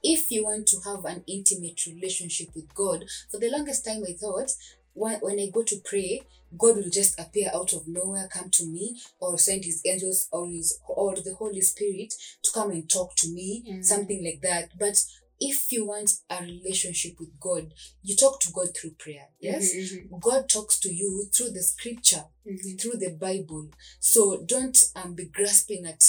If 0.02 0.32
you 0.32 0.46
want 0.46 0.68
to 0.68 0.78
have 0.86 1.06
an 1.06 1.24
intimate 1.28 1.86
relationship 1.86 2.50
with 2.56 2.74
god 2.74 3.06
for 3.30 3.40
the 3.40 3.50
longest 3.50 3.86
time 3.86 4.04
i 4.08 4.14
thought 4.14 4.52
when, 4.94 5.20
when 5.20 5.40
i 5.40 5.48
go 5.52 5.64
to 5.64 5.78
pray 5.84 6.22
god 6.58 6.76
will 6.76 6.90
just 6.90 7.20
appear 7.20 7.50
out 7.54 7.74
of 7.74 7.88
nowhere 7.88 8.28
come 8.28 8.50
to 8.50 8.66
me 8.66 8.98
or 9.20 9.38
send 9.38 9.64
his 9.64 9.82
angels 9.86 10.28
or 10.32 10.48
his 10.48 10.80
or 10.88 11.16
the 11.16 11.34
holy 11.38 11.62
spirit 11.62 12.14
to 12.44 12.52
come 12.54 12.72
and 12.72 12.90
talk 12.90 13.16
to 13.16 13.30
me 13.30 13.64
mm. 13.70 13.84
something 13.84 14.24
like 14.24 14.42
that. 14.42 14.70
But 14.78 15.04
if 15.44 15.72
you 15.72 15.86
want 15.86 16.10
a 16.30 16.42
relationship 16.44 17.14
with 17.20 17.38
god 17.40 17.74
you 18.04 18.16
talk 18.16 18.40
to 18.40 18.52
god 18.54 18.70
through 18.76 18.92
prayer 18.92 19.28
yes 19.40 19.74
Mhm, 19.76 20.20
God 20.22 20.48
talks 20.50 20.80
to 20.82 20.94
you 20.94 21.26
through 21.34 21.52
the 21.52 21.64
scripture, 21.64 22.26
mhm, 22.46 22.60
mhm. 22.60 22.80
through 22.80 22.98
the 23.00 23.12
Bible. 23.28 23.70
So 24.00 24.44
don't 24.46 24.78
um, 24.96 25.16
be 25.16 25.26
grasping 25.26 25.86
at 25.86 26.04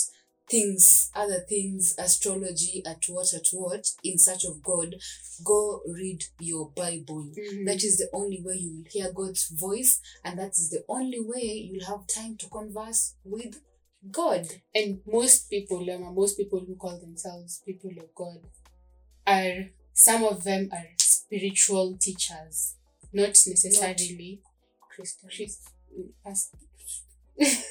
things, 0.50 1.10
other 1.14 1.40
things, 1.48 1.94
astrology, 1.98 2.82
at 2.84 3.04
what, 3.08 3.32
at 3.32 3.46
what, 3.52 3.86
in 4.02 4.18
search 4.18 4.44
of 4.44 4.62
God. 4.62 4.96
Go 5.44 5.80
read 5.86 6.24
your 6.40 6.70
Bible. 6.70 7.24
Mhm. 7.36 7.64
That 7.66 7.82
is 7.82 7.96
the 7.98 8.10
only 8.12 8.40
way 8.42 8.56
you 8.56 8.70
will 8.76 8.90
hear 8.90 9.12
God's 9.12 9.48
voice, 9.48 10.00
and 10.24 10.38
that 10.38 10.52
is 10.58 10.68
the 10.70 10.84
only 10.88 11.20
way 11.20 11.46
you'll 11.70 11.86
have 11.86 12.06
time 12.06 12.36
to 12.38 12.48
converse 12.48 13.14
with 13.24 13.60
God. 14.10 14.46
and 14.74 15.00
most 15.06 15.48
people, 15.48 15.88
um, 15.90 16.14
most 16.14 16.36
people 16.36 16.58
who 16.60 16.74
call 16.74 16.98
themselves 16.98 17.62
people 17.64 17.90
of 17.98 18.12
God, 18.14 18.40
are 19.26 19.66
some 19.92 20.24
of 20.24 20.44
them 20.44 20.68
are 20.72 20.86
spiritual 20.98 21.96
teachers, 22.00 22.74
not 23.12 23.28
necessarily 23.28 24.40
Christian. 24.94 25.28
Christ. 25.28 25.60
past- 26.24 26.54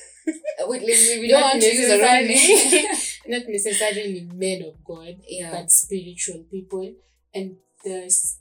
Wait, 0.62 0.82
we, 0.84 1.20
we 1.22 1.28
don't 1.28 1.42
not 1.42 1.56
use 1.56 1.88
the 1.88 2.00
wrong 2.00 2.28
necessarily, 2.28 2.82
name. 2.84 2.96
not 3.28 3.42
necessarily 3.48 4.30
men 4.34 4.64
of 4.64 4.84
God, 4.84 5.16
yeah. 5.28 5.52
but 5.52 5.72
spiritual 5.72 6.44
people, 6.52 6.94
and 7.34 7.58
there's 7.84 8.38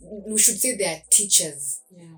we 0.00 0.38
should 0.38 0.58
say 0.58 0.76
they 0.76 0.86
are 0.86 1.02
teachers. 1.10 1.80
yeah, 1.90 2.16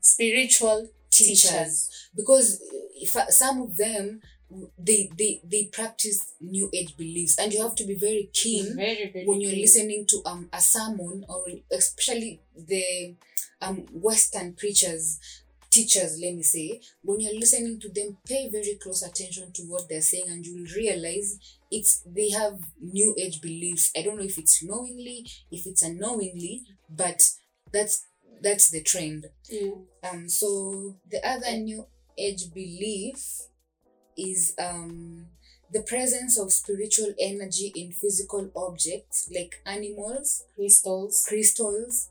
spiritual 0.00 0.88
Teachers. 1.12 1.50
teachers. 1.50 2.08
because 2.16 2.60
if 2.94 3.10
some 3.32 3.62
of 3.62 3.76
them 3.76 4.20
they 4.78 5.10
they 5.16 5.40
they 5.44 5.64
practice 5.64 6.32
new 6.40 6.68
age 6.74 6.96
beliefs 6.96 7.38
and 7.38 7.52
you 7.52 7.62
have 7.62 7.74
to 7.76 7.84
be 7.84 7.94
very 7.94 8.28
keen 8.32 8.76
Very, 8.76 9.10
very 9.12 9.24
when 9.26 9.40
you're 9.40 9.52
keen. 9.52 9.60
listening 9.62 10.06
to 10.08 10.22
um 10.26 10.48
a 10.52 10.60
sermon 10.60 11.24
or 11.28 11.44
especially 11.72 12.40
the 12.56 13.14
um 13.62 13.86
western 13.92 14.54
preachers 14.54 15.18
teachers 15.70 16.18
let 16.20 16.34
me 16.34 16.42
say 16.42 16.80
when 17.02 17.20
you're 17.20 17.38
listening 17.38 17.78
to 17.78 17.88
them 17.90 18.16
pay 18.26 18.48
very 18.50 18.76
close 18.82 19.02
attention 19.02 19.52
to 19.52 19.62
what 19.62 19.88
they're 19.88 20.00
saying 20.00 20.24
and 20.28 20.44
you'll 20.44 20.66
realize 20.76 21.38
it's 21.70 22.02
they 22.04 22.30
have 22.30 22.58
new 22.80 23.14
age 23.16 23.40
beliefs 23.40 23.92
i 23.96 24.02
don't 24.02 24.16
know 24.16 24.24
if 24.24 24.36
it's 24.36 24.64
knowingly 24.64 25.24
if 25.52 25.66
it's 25.66 25.82
unknowingly 25.82 26.62
but 26.88 27.28
that's 27.72 28.04
that's 28.42 28.70
the 28.70 28.82
trend 28.82 29.26
Yeah. 29.48 29.70
um, 30.10 30.28
so 30.28 30.96
the 31.08 31.24
other 31.24 31.52
new 31.56 31.86
age 32.18 32.52
belief 32.52 33.42
is 34.20 34.54
um 34.58 35.26
the 35.72 35.82
presence 35.82 36.38
of 36.38 36.52
spiritual 36.52 37.14
energy 37.20 37.72
in 37.76 37.92
physical 37.92 38.50
objects 38.56 39.30
like 39.34 39.54
animals, 39.64 40.42
crystals. 40.56 41.24
crystals, 41.28 42.08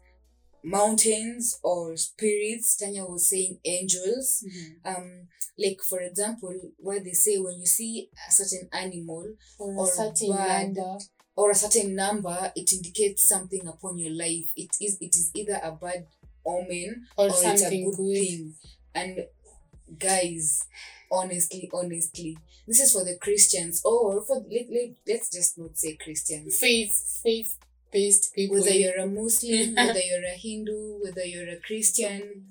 mountains, 0.64 1.60
or 1.64 1.96
spirits. 1.98 2.78
Tanya 2.78 3.06
was 3.06 3.28
saying 3.30 3.60
angels. 3.66 4.44
Um, 4.86 5.28
like 5.58 5.80
for 5.88 6.00
example, 6.00 6.54
where 6.78 7.02
they 7.02 7.12
say 7.12 7.38
when 7.38 7.60
you 7.60 7.66
see 7.66 8.10
a 8.28 8.32
certain 8.32 8.70
animal 8.72 9.26
Or, 9.58 9.74
Or 9.74 9.84
a 9.84 9.88
certain 9.88 10.32
bird. 10.32 10.74
number. 10.76 10.98
or 11.36 11.52
a 11.52 11.56
certain 11.56 11.96
number, 11.96 12.52
it 12.56 12.72
indicates 12.74 13.28
something 13.28 13.68
upon 13.68 13.98
your 13.98 14.12
life. 14.12 14.52
It 14.56 14.70
is 14.82 14.98
it 15.02 15.16
is 15.16 15.32
either 15.36 15.60
a 15.64 15.72
bad 15.72 16.08
omen 16.46 17.06
or, 17.18 17.26
or 17.26 17.30
it's 17.30 17.62
a 17.62 17.70
good, 17.70 17.96
good. 17.96 18.14
thing. 18.14 18.54
And 18.96 19.26
guys, 19.98 20.66
honestly, 21.12 21.70
honestly, 21.74 22.38
this 22.68 22.80
is 22.80 22.92
for 22.94 23.04
the 23.04 23.18
Christians 23.18 23.82
or 23.84 24.24
for 24.24 24.38
let, 24.38 24.68
let, 24.70 24.90
let's 25.08 25.32
just 25.32 25.58
not 25.58 25.78
say 25.78 25.96
Christians. 25.96 26.60
Faith, 26.60 27.22
faith 27.24 27.58
based 27.92 28.34
people. 28.34 28.58
Whether 28.58 28.72
you're 28.74 29.00
a 29.00 29.08
Muslim, 29.08 29.76
whether 29.76 30.00
you're 30.00 30.26
a 30.26 30.38
Hindu, 30.38 31.00
whether 31.04 31.26
you're 31.26 31.50
a 31.50 31.60
Christian, 31.60 32.46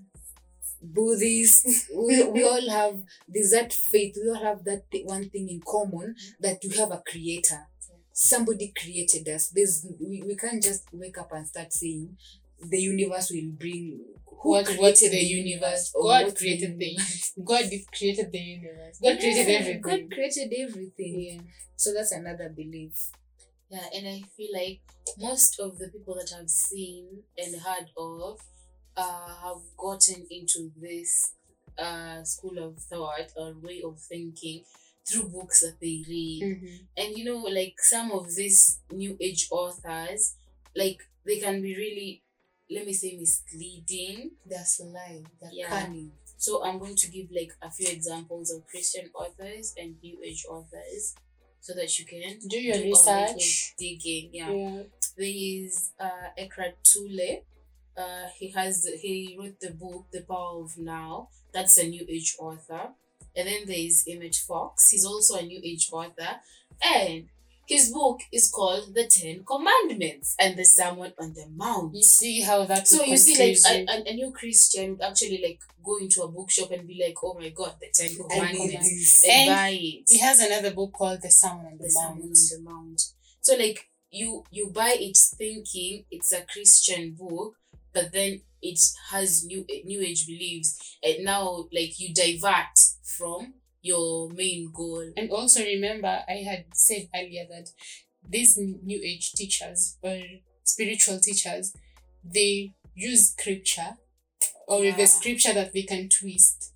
Buddhist, 0.80 1.90
we, 1.94 2.22
we 2.24 2.44
all 2.44 2.68
have 2.70 3.02
there's 3.28 3.50
that 3.50 3.72
faith. 3.72 4.16
We 4.22 4.30
all 4.30 4.42
have 4.42 4.64
that 4.64 4.84
thi- 4.90 5.04
one 5.04 5.28
thing 5.28 5.48
in 5.48 5.60
common 5.66 6.14
that 6.40 6.58
we 6.62 6.76
have 6.76 6.92
a 6.92 7.02
creator. 7.06 7.66
Somebody 8.12 8.72
created 8.76 9.28
us. 9.28 9.48
There's 9.48 9.86
we, 10.00 10.22
we 10.26 10.36
can't 10.36 10.62
just 10.62 10.84
wake 10.92 11.18
up 11.18 11.32
and 11.32 11.46
start 11.46 11.72
saying 11.72 12.16
the 12.60 12.78
universe 12.80 13.30
will 13.30 13.50
bring 13.56 14.00
who 14.40 14.50
What- 14.50 14.64
created 14.66 14.83
what's 14.83 15.00
the, 15.00 15.25
universe? 15.25 15.92
God 15.92 16.37
created 16.37 16.78
the 16.78 16.87
universe? 16.87 17.33
God 17.45 17.64
created 17.97 18.33
the 18.33 18.38
universe. 18.38 18.99
God 19.02 19.18
created 19.18 19.49
everything. 19.49 19.80
God 19.80 20.11
created 20.11 20.52
everything. 20.57 21.21
yeah. 21.21 21.40
So 21.76 21.92
that's 21.95 22.12
another 22.12 22.49
belief. 22.49 23.11
Yeah, 23.71 23.87
and 23.95 24.09
I 24.09 24.23
feel 24.37 24.49
like 24.52 24.80
most 25.18 25.61
of 25.61 25.78
the 25.78 25.88
people 25.88 26.14
that 26.14 26.33
I've 26.38 26.49
seen 26.50 27.23
and 27.37 27.61
heard 27.61 27.90
of 27.97 28.40
uh, 28.97 29.35
have 29.45 29.62
gotten 29.76 30.26
into 30.30 30.73
this 30.80 31.33
uh, 31.78 32.25
school 32.25 32.59
of 32.59 32.78
thought 32.78 33.30
or 33.37 33.54
way 33.62 33.83
of 33.85 34.00
thinking 34.00 34.64
through 35.09 35.28
books 35.28 35.61
that 35.61 35.76
they 35.80 36.02
read. 36.09 36.42
Mhm. 36.42 36.78
And 36.97 37.16
you 37.18 37.25
know, 37.25 37.38
like 37.42 37.75
some 37.80 38.11
of 38.11 38.35
these 38.35 38.80
new 38.90 39.16
age 39.21 39.49
authors, 39.50 40.35
like 40.75 41.00
they 41.26 41.38
can 41.38 41.61
be 41.62 41.76
really, 41.76 42.23
let 42.70 42.87
me 42.87 42.92
say, 42.92 43.16
misleading. 43.16 44.32
They're 44.46 44.64
sly. 44.64 45.22
They're 45.40 45.50
Yeah. 45.52 45.68
cunning. 45.68 46.12
So 46.37 46.62
I'm 46.64 46.78
going 46.78 46.96
to 46.96 47.10
give 47.10 47.30
like 47.32 47.52
a 47.62 47.70
few 47.70 47.88
examples 47.88 48.50
of 48.52 48.66
Christian 48.66 49.10
authors 49.14 49.75
and 49.76 49.96
new 50.02 50.18
age 50.22 50.44
authors 50.48 51.14
so 51.60 51.75
that 51.75 51.98
you 51.98 52.04
can 52.04 52.38
Do 52.48 52.60
your 52.60 52.76
a 52.76 52.78
little 52.78 52.90
research. 52.92 53.75
digging. 53.78 54.30
Yeah. 54.32 54.82
there 55.16 55.26
is 55.26 55.90
uh 55.98 56.28
Eckhart 56.37 56.76
Tolle. 56.84 57.42
Uh, 57.96 58.28
he 58.38 58.50
has 58.52 58.87
he 59.02 59.37
wrote 59.38 59.58
the 59.60 59.72
book 59.72 60.06
The 60.12 60.20
Power 60.22 60.62
of 60.62 60.78
Now. 60.78 61.30
That's 61.52 61.76
a 61.78 61.88
new 61.88 62.04
age 62.08 62.37
author. 62.38 62.90
And 63.34 63.48
then 63.48 63.62
there 63.66 63.76
is 63.76 64.04
Emmet 64.08 64.37
Fox. 64.37 64.90
He's 64.90 65.04
also 65.04 65.34
a 65.38 65.42
new 65.42 65.60
age 65.64 65.88
author, 65.92 66.40
and 66.80 67.28
his 67.68 67.92
book 67.92 68.20
is 68.32 68.50
called 68.50 68.94
The 68.94 69.06
Ten 69.06 69.44
Commandments 69.44 70.34
and 70.40 70.56
the 70.56 70.64
Sermon 70.64 71.12
on 71.18 71.34
the 71.34 71.46
Mount. 71.54 71.94
You 71.94 72.02
see 72.02 72.40
how 72.40 72.64
that 72.64 72.88
So 72.88 73.04
you 73.04 73.16
see, 73.18 73.37
like 73.38 73.58
a, 73.88 73.92
a, 73.92 74.10
a 74.10 74.14
new 74.14 74.32
Christian 74.32 74.92
would 74.92 75.02
actually 75.02 75.40
like 75.42 75.60
go 75.84 75.98
into 75.98 76.22
a 76.22 76.28
bookshop 76.28 76.70
and 76.70 76.88
be 76.88 77.00
like, 77.04 77.16
"Oh 77.22 77.34
my 77.34 77.50
God, 77.50 77.75
the 77.78 77.88
Ten 77.92 78.16
Commandments," 78.16 79.22
and, 79.25 79.32
And 79.32 79.48
buy 79.54 79.68
it. 79.70 80.04
He 80.08 80.18
has 80.18 80.40
another 80.40 80.72
book 80.72 80.92
called 80.94 81.20
The 81.22 81.30
Sermon 81.30 81.66
on 81.66 81.76
the, 81.76 81.84
the 81.84 81.90
Sermon 81.90 82.22
on 82.22 82.30
the 82.30 82.58
Mount. 82.62 83.02
So 83.42 83.54
like 83.56 83.88
you 84.10 84.44
you 84.50 84.70
buy 84.70 84.96
it 84.98 85.18
thinking 85.37 86.04
it's 86.10 86.32
a 86.32 86.42
Christian 86.50 87.12
book, 87.18 87.56
but 87.92 88.12
then 88.12 88.40
it 88.62 88.80
has 89.10 89.44
new 89.44 89.66
new 89.84 90.00
age 90.00 90.26
beliefs, 90.26 90.96
and 91.02 91.22
now 91.25 91.66
like 91.70 92.00
you 92.00 92.14
divert 92.14 92.78
from 93.02 93.52
your 93.82 94.30
main 94.30 94.70
goal. 94.75 95.12
And 95.16 95.30
also 95.30 95.62
remember, 95.64 96.23
I 96.28 96.42
had 96.44 96.66
said 96.75 97.08
earlier 97.14 97.47
that 97.49 97.68
these 98.28 98.56
new 98.58 99.00
age 99.02 99.32
teachers 99.32 99.97
or 100.02 100.20
spiritual 100.64 101.20
teachers, 101.20 101.73
they 102.25 102.75
use 102.94 103.30
scripture 103.30 103.97
or 104.66 104.85
Yeah. 104.85 104.97
the 104.97 105.06
scripture 105.06 105.54
that 105.54 105.73
they 105.73 105.82
can 105.82 106.08
twist 106.08 106.73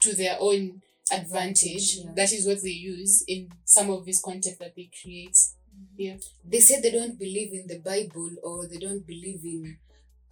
to 0.00 0.14
their 0.14 0.36
own 0.40 0.82
advantage. 1.12 1.96
yeah. 1.98 2.12
That 2.14 2.32
is 2.32 2.46
what 2.46 2.62
they 2.62 2.70
use 2.70 3.24
in 3.28 3.50
some 3.64 3.90
of 3.90 4.04
this 4.04 4.20
content 4.20 4.58
that 4.58 4.74
they 4.74 4.90
create. 5.02 5.34
Mm-hmm. 5.34 5.94
Yeah. 5.98 6.16
they 6.44 6.60
say 6.60 6.80
they 6.80 6.90
don't 6.90 7.18
believe 7.18 7.52
in 7.52 7.66
the 7.66 7.78
bible 7.80 8.30
or 8.42 8.66
they 8.66 8.78
don't 8.78 9.06
believe 9.06 9.44
in 9.44 9.76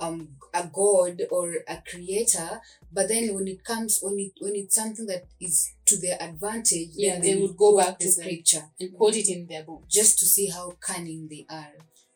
um 0.00 0.28
a 0.52 0.68
god 0.72 1.22
or 1.30 1.54
a 1.68 1.82
creator 1.88 2.60
but 2.92 3.08
then 3.08 3.32
when 3.34 3.46
it 3.46 3.62
comes 3.64 4.00
when 4.02 4.18
it 4.18 4.32
when 4.40 4.54
it's 4.56 4.74
something 4.74 5.06
that 5.06 5.24
is 5.40 5.72
to 5.86 5.96
their 6.00 6.16
advantage 6.20 6.90
Yeah, 6.94 7.12
then 7.14 7.22
they 7.22 7.34
would 7.40 7.56
go 7.56 7.76
back 7.76 7.98
to 8.00 8.08
scripture 8.10 8.64
And 8.80 8.92
quote 8.96 9.16
it 9.16 9.28
in 9.28 9.46
their 9.46 9.62
book. 9.62 9.84
just 9.88 10.18
to 10.18 10.26
see 10.26 10.48
how 10.48 10.72
cunning 10.80 11.28
they 11.28 11.46
are 11.48 11.74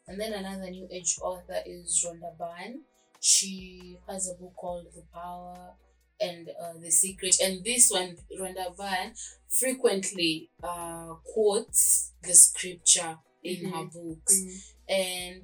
And 0.08 0.18
then 0.20 0.32
another 0.32 0.70
new 0.70 0.88
age 0.90 1.18
author 1.22 1.60
is 1.66 2.04
Rhonda 2.04 2.32
Byrne. 2.38 2.80
She 3.20 3.98
has 4.08 4.28
a 4.30 4.34
book 4.40 4.54
called 4.56 4.86
The 4.96 5.02
Power 5.12 5.74
and 6.18 6.48
uh, 6.48 6.78
The 6.80 6.90
Secret. 6.90 7.36
And 7.44 7.62
this 7.62 7.90
one, 7.90 8.16
Rhonda 8.40 8.74
Byrne, 8.74 9.12
frequently 9.48 10.48
uh, 10.62 11.12
quotes 11.34 12.12
the 12.22 12.32
scripture 12.32 13.18
in 13.44 13.70
her 13.70 13.84
books. 13.84 14.72
And 14.88 15.42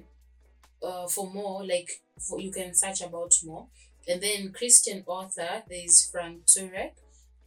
uh, 0.85 1.07
for 1.07 1.31
more, 1.31 1.65
like 1.65 1.89
for, 2.19 2.39
you 2.39 2.51
can 2.51 2.73
search 2.73 3.01
about 3.01 3.33
more. 3.43 3.67
And 4.07 4.21
then 4.21 4.53
Christian 4.53 5.03
author, 5.07 5.63
there 5.67 5.83
is 5.83 6.07
Frank 6.11 6.45
Turek. 6.45 6.93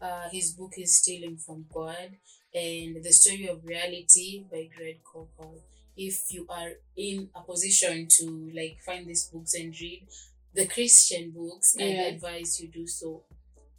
Uh, 0.00 0.28
his 0.30 0.52
book 0.52 0.72
is 0.76 0.98
Stealing 0.98 1.36
from 1.36 1.66
God 1.72 2.16
and 2.54 3.02
The 3.02 3.12
Story 3.12 3.48
of 3.48 3.64
Reality 3.64 4.44
by 4.50 4.68
Greg 4.76 5.00
Koukl 5.04 5.60
if 5.98 6.32
you 6.32 6.46
are 6.48 6.70
in 6.96 7.28
a 7.34 7.42
position 7.42 8.06
to 8.08 8.50
like 8.54 8.78
find 8.86 9.06
these 9.06 9.24
books 9.24 9.54
and 9.54 9.78
read 9.78 10.06
the 10.54 10.66
Christian 10.66 11.32
books, 11.32 11.76
I 11.78 11.84
advise 11.84 12.60
you 12.60 12.68
do 12.68 12.86
so. 12.86 13.24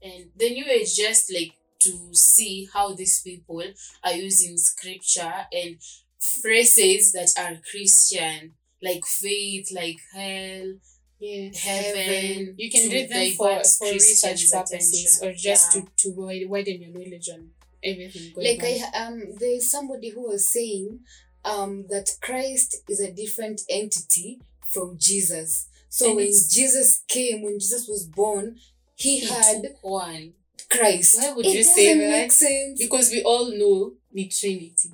And 0.02 0.30
the 0.36 0.50
new 0.50 0.66
age 0.66 0.96
just 0.96 1.34
like 1.34 1.54
to 1.80 2.14
see 2.14 2.68
how 2.72 2.94
these 2.94 3.22
people 3.22 3.64
are 4.04 4.14
using 4.14 4.58
scripture 4.58 5.34
and 5.52 5.78
phrases 6.20 7.14
that 7.14 7.32
are 7.40 7.58
Christian, 7.72 8.54
like 8.82 9.06
faith, 9.06 9.70
like 9.74 9.98
hell, 10.14 10.74
Yeah. 11.20 11.50
heaven. 11.54 12.56
You 12.58 12.70
can 12.72 12.90
read 12.90 13.10
them 13.10 13.32
for, 13.36 13.62
for 13.78 13.92
research 13.92 14.52
purposes 14.52 15.20
or 15.22 15.34
just 15.34 15.76
Yeah. 15.76 15.82
to, 15.82 15.88
to 16.12 16.48
widen 16.48 16.82
your 16.82 16.92
knowledge 16.92 17.30
on 17.30 17.50
everything 17.84 18.34
going 18.34 18.48
like 18.60 18.84
on. 18.84 18.92
i 18.94 19.04
um 19.06 19.24
there's 19.40 19.72
somebody 19.72 20.10
who 20.10 20.28
was 20.28 20.46
saying 20.46 21.00
um 21.46 21.86
that 21.90 22.10
christ 22.22 22.76
is 22.90 23.00
a 23.00 23.10
different 23.14 23.62
entity 23.70 24.42
from 24.74 24.98
jesus 25.00 25.68
so 25.88 26.08
And 26.08 26.16
when 26.18 26.26
jesus 26.28 27.04
came 27.08 27.42
when 27.42 27.58
jesus 27.58 27.88
was 27.88 28.06
born 28.06 28.58
he 28.96 29.20
He 29.20 29.26
had 29.28 29.64
one. 29.82 30.34
christ 30.70 31.18
Why 31.18 31.32
would 31.32 31.46
it 31.46 31.54
you 31.56 31.64
say 31.64 31.96
make 31.96 32.30
that? 32.30 32.32
sense 32.34 32.80
because 32.82 33.12
we 33.12 33.24
all 33.24 33.50
know 33.58 33.94
the 34.12 34.28
Trinity. 34.28 34.92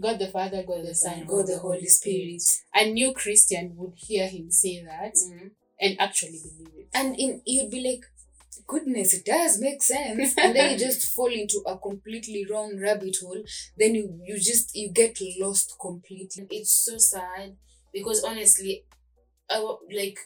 God 0.00 0.18
the 0.18 0.28
Father, 0.28 0.62
God 0.66 0.84
the 0.86 0.94
Son, 0.94 1.24
god 1.26 1.46
the 1.46 1.58
holy 1.58 1.86
spirit 1.86 2.42
A 2.74 2.90
new 2.90 3.12
Christian 3.12 3.76
would 3.76 3.94
hear 3.96 4.26
him 4.28 4.50
say 4.50 4.82
that 4.84 5.14
Mhm. 5.14 5.50
and 5.80 6.00
actually 6.00 6.40
believe 6.42 6.74
it. 6.78 6.88
and 6.94 7.16
in 7.18 7.42
you'd 7.46 7.70
be 7.70 7.80
like 7.80 8.04
goodness 8.66 9.14
it 9.14 9.24
does 9.24 9.58
make 9.60 9.82
sense 9.82 10.34
and 10.36 10.54
then 10.54 10.72
you 10.72 10.78
just 10.86 11.14
fall 11.14 11.32
into 11.32 11.62
a 11.66 11.78
completely 11.78 12.44
wrong 12.50 12.76
rabbit 12.78 13.16
hole 13.22 13.42
then 13.78 13.94
you 13.94 14.20
you 14.24 14.38
just 14.38 14.74
you 14.74 14.90
get 14.90 15.18
lost 15.38 15.74
completely 15.80 16.46
it's 16.50 16.72
so 16.72 16.98
sad 16.98 17.56
because 17.92 18.22
honestly 18.24 18.84
I 19.48 19.58
like 19.92 20.18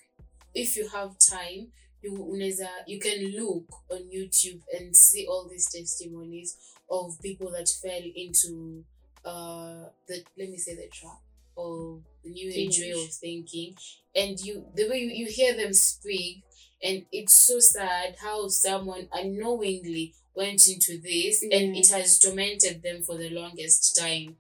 if 0.55 0.77
you 0.77 0.89
have 0.89 1.17
time 1.19 1.73
you 2.03 2.13
unaweza 2.33 2.69
you 2.87 2.99
can 2.99 3.19
look 3.41 3.67
on 3.91 4.01
youtube 4.11 4.61
and 4.77 4.95
see 4.95 5.27
all 5.27 5.49
these 5.49 5.69
testimonies 5.71 6.59
of 6.91 7.19
people 7.21 7.51
that 7.53 7.69
fell 7.83 8.03
into 8.15 8.85
uh 9.25 9.85
the 10.07 10.23
let 10.39 10.51
me 10.51 10.57
say 10.57 10.75
the 10.77 10.89
trap 10.93 11.21
or 11.57 12.01
the 12.23 12.31
new 12.31 12.51
age 12.53 12.79
way 12.81 12.91
of 12.91 13.11
thinking. 13.13 13.77
And 14.15 14.39
you 14.41 14.67
the 14.75 14.89
way 14.89 14.99
you, 14.99 15.09
you 15.11 15.27
hear 15.27 15.57
them 15.57 15.73
speak 15.73 16.43
and 16.83 17.05
it's 17.13 17.35
so 17.35 17.59
sad 17.61 18.17
how 18.21 18.49
someone 18.49 19.09
unknowingly 19.13 20.15
went 20.35 20.67
into 20.69 20.99
this 21.01 21.43
and 21.43 21.77
it 21.77 21.89
has 21.91 22.19
tormented 22.19 22.83
them 22.83 23.03
for 23.03 23.17
the 23.17 23.31
longest 23.31 23.97
time. 23.97 24.37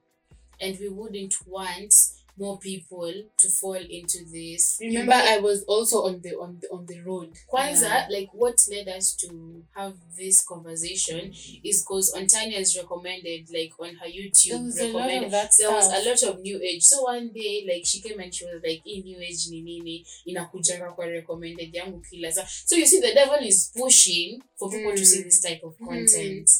And 0.60 0.78
we 0.80 0.88
wouldn't 0.88 1.34
want 1.46 1.94
more 2.36 2.58
people 2.58 3.12
to 3.36 3.48
fall 3.48 3.74
into 3.90 4.24
this 4.32 4.78
Remember, 4.80 5.12
I 5.14 5.38
was 5.38 5.62
also 5.68 5.96
on 6.06 6.20
the 6.20 6.30
on 6.30 6.58
the 6.60 6.68
on 6.72 6.86
the 6.86 7.00
road. 7.00 7.32
kwanza 7.46 7.86
Yeah. 7.86 8.08
like 8.10 8.28
what 8.32 8.56
led 8.70 8.88
us 8.88 9.16
to 9.16 9.62
have 9.74 9.94
this 10.16 10.44
conversation 10.44 11.32
is 11.62 11.82
because 11.82 12.12
Ontania's 12.16 12.76
recommended 12.76 13.48
like 13.50 13.72
on 13.78 13.94
her 13.96 14.08
YouTube 14.08 14.64
was 14.64 14.80
recommended 14.80 15.30
there 15.58 15.70
was 15.70 15.86
a 15.92 16.08
lot 16.08 16.22
of 16.22 16.40
new 16.40 16.60
age 16.62 16.82
so 16.82 17.02
one 17.02 17.30
day 17.32 17.64
like 17.72 17.84
she 17.86 18.00
came 18.00 18.18
and 18.20 18.34
she 18.34 18.44
was 18.44 18.60
like 18.64 18.82
"In 18.86 19.04
new 19.04 19.20
age 19.20 19.46
ni 19.50 19.62
nini 19.62 20.06
inakujanga 20.26 20.92
kwa 20.92 21.06
recommended 21.06 21.74
yangu 21.74 22.00
kila 22.00 22.32
sa." 22.32 22.46
so 22.66 22.76
you 22.76 22.86
see 22.86 23.00
the 23.00 23.14
devil 23.14 23.46
is 23.46 23.70
pushing 23.76 24.42
for 24.58 24.70
people 24.70 24.94
to 24.96 25.04
see 25.04 25.18
Mm. 25.18 25.24
this 25.24 25.40
type 25.40 25.60
of 25.66 25.76
content 25.78 26.50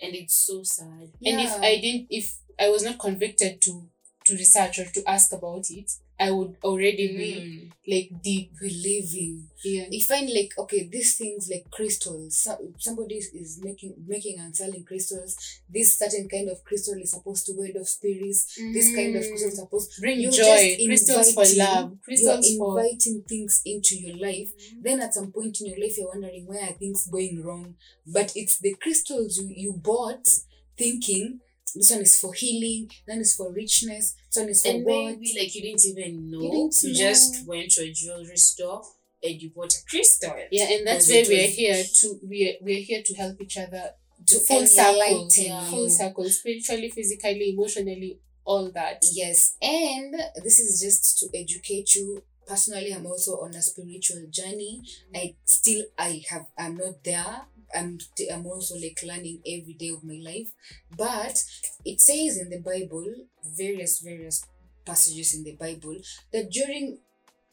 and 0.00 0.14
it's 0.14 0.46
so 0.46 0.62
sad 0.64 1.08
And 1.26 1.40
if 1.40 1.52
I 1.62 1.76
didn't, 1.80 2.06
if 2.10 2.34
I 2.58 2.68
was 2.68 2.82
not 2.82 2.98
convicted 2.98 3.60
to 3.60 3.88
to 4.24 4.34
research 4.34 4.78
or 4.78 4.84
to 4.86 5.02
ask 5.08 5.32
about 5.32 5.70
it, 5.70 5.92
I 6.18 6.30
would 6.30 6.56
already 6.62 7.08
be 7.16 7.34
Mm. 7.34 7.72
like 7.92 8.22
deep. 8.22 8.52
believing. 8.60 9.48
Yeah. 9.64 9.86
you 9.90 10.00
find 10.04 10.28
like 10.30 10.52
okay 10.58 10.86
these 10.86 11.16
things 11.16 11.48
like 11.50 11.70
crystals 11.70 12.36
so, 12.36 12.50
somebody 12.78 13.14
is- 13.16 13.58
making 13.62 13.94
making 14.06 14.38
and 14.38 14.54
selling 14.54 14.84
crystals 14.84 15.36
this 15.70 15.96
certain 15.96 16.28
kind 16.28 16.48
of 16.50 16.62
crystal 16.64 16.94
is 17.00 17.12
supposed 17.12 17.46
to 17.46 17.52
ward 17.52 17.74
off 17.80 17.88
spirits 17.88 18.54
this 18.74 18.94
kind 18.94 19.16
of 19.16 19.22
crystal 19.26 19.48
is 19.48 19.56
supposed 19.56 19.92
to 19.94 20.00
bring 20.02 20.20
you're 20.20 20.30
joy, 20.30 20.76
crystals 20.86 21.32
for 21.32 21.44
love, 21.56 21.90
you're 21.90 21.98
crystals 22.04 22.56
for 22.58 22.78
inviting 22.78 23.22
things 23.22 23.62
into 23.64 23.96
your 23.96 24.16
life. 24.18 24.52
Then 24.80 25.00
at 25.00 25.14
some 25.14 25.32
point 25.32 25.60
in 25.60 25.66
your 25.68 25.80
life 25.80 25.96
you're 25.98 26.08
wondering 26.08 26.46
where 26.46 26.62
are 26.62 26.72
things 26.74 27.06
going 27.06 27.42
wrong? 27.42 27.74
But 28.06 28.32
it's 28.36 28.58
the 28.58 28.74
crystals 28.74 29.38
you, 29.38 29.48
you 29.48 29.72
bought 29.72 30.28
thinking 30.76 31.40
this 31.74 31.90
one 31.90 32.00
is 32.00 32.18
for 32.18 32.32
healing 32.32 32.90
then 33.06 33.18
is 33.18 33.34
for 33.34 33.52
richness 33.52 34.14
this 34.32 34.40
one 34.40 34.48
is 34.48 34.62
for 34.62 34.68
and 34.68 34.84
what 34.84 35.04
maybe 35.06 35.36
like 35.38 35.54
you 35.54 35.62
didn't 35.62 35.84
even 35.84 36.30
know 36.30 36.40
you, 36.40 36.50
didn't 36.50 36.84
know. 36.84 36.98
just 36.98 37.46
went 37.46 37.70
to 37.70 37.82
a 37.82 37.92
jewelry 37.92 38.36
store 38.36 38.82
and 39.22 39.40
you 39.40 39.50
bought 39.50 39.72
a 39.72 39.84
crystal 39.88 40.34
yeah, 40.50 40.70
and 40.70 40.86
that's 40.86 41.08
where 41.10 41.24
we're 41.26 41.48
here 41.48 41.82
to 41.82 42.18
we're 42.22 42.54
we're 42.60 42.82
here 42.82 43.02
to 43.02 43.14
help 43.14 43.40
each 43.40 43.56
other 43.56 43.90
to 44.26 44.38
full 44.40 44.66
circle, 44.66 45.28
yeah. 45.36 45.64
full 45.70 45.90
circle, 45.90 46.24
spiritually, 46.24 46.90
physically, 46.90 47.50
emotionally, 47.50 48.18
all 48.44 48.70
that. 48.72 49.04
Yes, 49.12 49.56
and 49.60 50.14
this 50.42 50.58
is 50.60 50.80
just 50.80 51.18
to 51.18 51.38
educate 51.38 51.94
you. 51.94 52.22
Personally, 52.46 52.92
I'm 52.92 53.06
also 53.06 53.40
on 53.40 53.54
a 53.54 53.62
spiritual 53.62 54.26
journey. 54.30 54.82
I 55.14 55.34
still 55.44 55.84
I 55.98 56.22
have 56.30 56.46
I'm 56.58 56.76
not 56.76 57.02
there. 57.02 57.42
I'm 57.74 57.98
t- 58.16 58.30
I'm 58.30 58.46
also 58.46 58.74
like 58.76 59.00
learning 59.02 59.40
every 59.46 59.74
day 59.74 59.90
of 59.90 60.04
my 60.04 60.20
life. 60.22 60.52
But 60.96 61.42
it 61.84 62.00
says 62.00 62.38
in 62.38 62.50
the 62.50 62.60
Bible, 62.60 63.06
various 63.44 64.00
various 64.00 64.44
passages 64.84 65.34
in 65.34 65.44
the 65.44 65.56
Bible, 65.56 65.96
that 66.32 66.50
during 66.50 66.98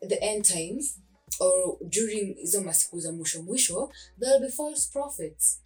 the 0.02 0.22
end 0.22 0.46
times 0.46 0.98
or 1.40 1.78
during 1.90 2.36
hizo 2.42 2.62
masiku 2.62 3.00
za 3.00 3.12
there 4.18 4.34
will 4.34 4.48
be 4.48 4.52
false 4.52 4.88
prophets. 4.88 5.60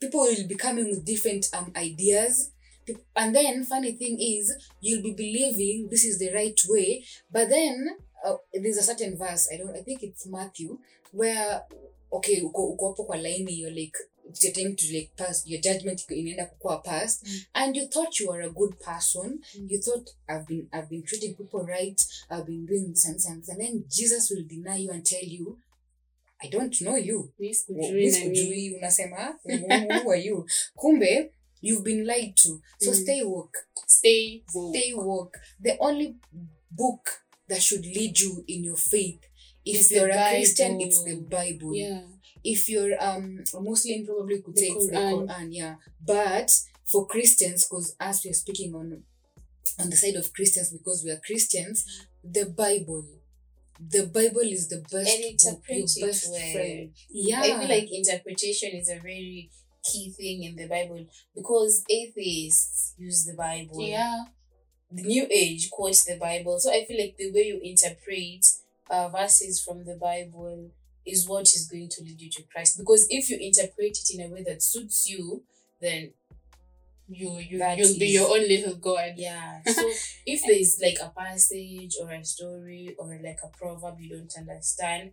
People 0.00 0.20
will 0.20 0.48
be 0.48 0.54
coming 0.54 0.86
with 0.90 1.04
different 1.04 1.48
um 1.52 1.72
ideas 1.76 2.50
and 3.16 3.34
then 3.34 3.64
funny 3.64 3.92
thing 3.92 4.18
is 4.20 4.52
you'll 4.80 5.02
be 5.02 5.12
believing 5.12 5.88
this 5.90 6.04
is 6.04 6.18
the 6.18 6.32
right 6.34 6.58
way 6.68 7.04
but 7.30 7.48
then 7.48 7.88
uh, 8.24 8.36
there's 8.52 8.78
a 8.78 8.82
certain 8.82 9.16
verse 9.16 9.48
i 9.52 9.56
don't 9.56 9.76
i 9.76 9.80
think 9.80 10.02
it's 10.02 10.26
matthew 10.26 10.78
where 11.12 11.62
okay 12.10 12.40
uko 12.40 12.66
uko 12.66 12.88
hapo 12.88 13.04
kwa 13.04 13.16
laini 13.16 13.60
you're 13.60 13.80
like 13.80 13.98
it's 14.28 14.44
your 14.44 14.52
time 14.54 14.72
to 14.74 14.86
like 14.86 15.10
pass 15.16 15.46
your 15.46 15.60
judgment 15.60 16.10
inaenda 16.10 16.46
kukua 16.46 16.78
past 16.78 17.26
Mm. 17.26 17.40
and 17.52 17.76
you 17.76 17.86
thought 17.88 18.20
you 18.20 18.28
were 18.30 18.44
a 18.44 18.50
good 18.50 18.74
person 18.78 19.40
Mm. 19.54 19.66
you 19.70 19.78
thought 19.80 20.10
i've 20.28 20.44
been 20.48 20.68
i've 20.72 20.86
been 20.90 21.02
treating 21.02 21.34
people 21.36 21.66
right 21.66 22.06
i've 22.30 22.44
been 22.44 22.66
doing 22.66 22.94
some 22.94 23.18
things 23.18 23.48
and 23.48 23.58
then 23.60 23.84
jesus 23.88 24.30
will 24.30 24.42
deny 24.44 24.84
you 24.84 24.92
and 24.92 25.04
tell 25.04 25.24
you 25.32 25.58
i 26.38 26.48
don't 26.50 26.76
know 26.80 26.96
you 26.98 27.32
Mi 27.38 27.48
Wa- 27.48 27.54
sikujui 27.54 27.92
mi 27.92 28.10
na 28.10 28.18
nini. 28.18 28.36
sikujui 28.36 28.74
unasema 28.74 29.38
who 30.04 30.12
are 30.12 30.22
you 30.22 30.46
kumbe 30.74 31.32
you've 31.62 31.82
been 31.84 32.04
lied 32.06 32.34
to 32.34 32.60
so 32.78 32.90
Mm. 32.90 32.96
stay 33.02 33.22
woke 33.22 33.58
Stay 33.86 34.44
woke. 34.54 34.78
stay 34.78 34.94
woke 34.94 35.38
the 35.62 35.76
only 35.78 36.14
book 36.70 37.10
that 37.48 37.60
should 37.60 37.84
lead 37.86 38.18
you 38.20 38.44
in 38.46 38.64
your 38.64 38.78
faith 38.78 39.20
if 39.64 39.76
It's 39.80 39.90
you're 39.92 40.08
a 40.08 40.28
christian 40.30 40.80
it's 40.80 41.02
the 41.04 41.16
bible 41.20 41.74
Yeah. 41.74 42.02
if 42.44 42.68
you're 42.68 42.94
um 43.02 43.44
a 43.54 43.60
muslim 43.60 44.06
probably 44.06 44.40
could 44.42 44.54
The 44.54 44.60
say 44.60 44.66
it's 44.68 44.86
the 44.86 44.92
Quran. 44.96 45.26
quran 45.28 45.46
yeah 45.50 45.74
but 46.04 46.50
for 46.86 47.06
christians 47.06 47.64
because 47.66 47.94
as 48.00 48.24
we're 48.24 48.32
speaking 48.34 48.74
on 48.74 49.02
on 49.80 49.90
the 49.90 49.96
side 49.96 50.16
of 50.16 50.32
christians 50.32 50.70
because 50.70 51.02
we 51.04 51.10
are 51.10 51.20
christians 51.24 51.84
the 52.24 52.46
bible 52.46 53.04
the 53.78 54.06
bible 54.06 54.40
is 54.56 54.68
the 54.68 54.80
best 54.92 55.08
And 55.16 55.24
interpret 55.32 55.96
your 55.96 56.08
best 56.08 56.30
well. 56.30 56.52
friend 56.52 56.90
yeah 57.10 57.40
I 57.42 57.58
feel 57.58 57.68
like 57.68 57.88
interpretation 57.92 58.70
is 58.72 58.88
a 58.90 58.98
very 58.98 59.50
key 59.82 60.10
thing 60.10 60.42
in 60.44 60.56
the 60.56 60.66
Bible 60.68 61.06
because 61.34 61.82
atheists 61.88 62.92
use 62.98 63.24
the 63.24 63.32
Bible. 63.32 63.80
Yeah. 63.80 64.24
The 64.92 65.02
New 65.04 65.26
Age 65.30 65.70
quotes 65.70 66.04
the 66.04 66.18
Bible. 66.18 66.60
So 66.60 66.70
I 66.70 66.84
feel 66.84 67.00
like 67.00 67.16
the 67.16 67.32
way 67.32 67.44
you 67.46 67.60
interpret 67.62 68.44
uh, 68.90 69.08
verses 69.08 69.62
from 69.62 69.84
the 69.84 69.96
Bible 69.96 70.70
is 71.06 71.26
what 71.28 71.42
is 71.54 71.66
going 71.70 71.88
to 71.90 72.02
lead 72.02 72.20
you 72.20 72.30
to 72.30 72.42
Christ. 72.52 72.78
Because 72.78 73.06
if 73.10 73.30
you 73.30 73.38
interpret 73.40 73.96
it 73.98 74.10
in 74.14 74.20
a 74.26 74.28
way 74.32 74.42
that 74.44 74.62
suits 74.62 75.08
you, 75.08 75.42
then 75.80 76.12
You 77.12 77.38
you 77.38 77.58
That 77.58 77.76
you'll 77.76 77.98
be 77.98 78.06
your 78.06 78.28
own 78.30 78.46
little 78.46 78.76
god. 78.76 79.14
yeah. 79.16 79.62
So 79.66 79.82
if 80.26 80.42
there 80.46 80.56
is 80.56 80.78
like 80.80 80.98
a 81.02 81.10
passage 81.10 81.96
or 82.00 82.08
a 82.12 82.24
story 82.24 82.94
or 82.98 83.06
like 83.22 83.40
a 83.42 83.48
proverb 83.48 83.98
you 84.00 84.10
don't 84.10 84.32
understand, 84.38 85.10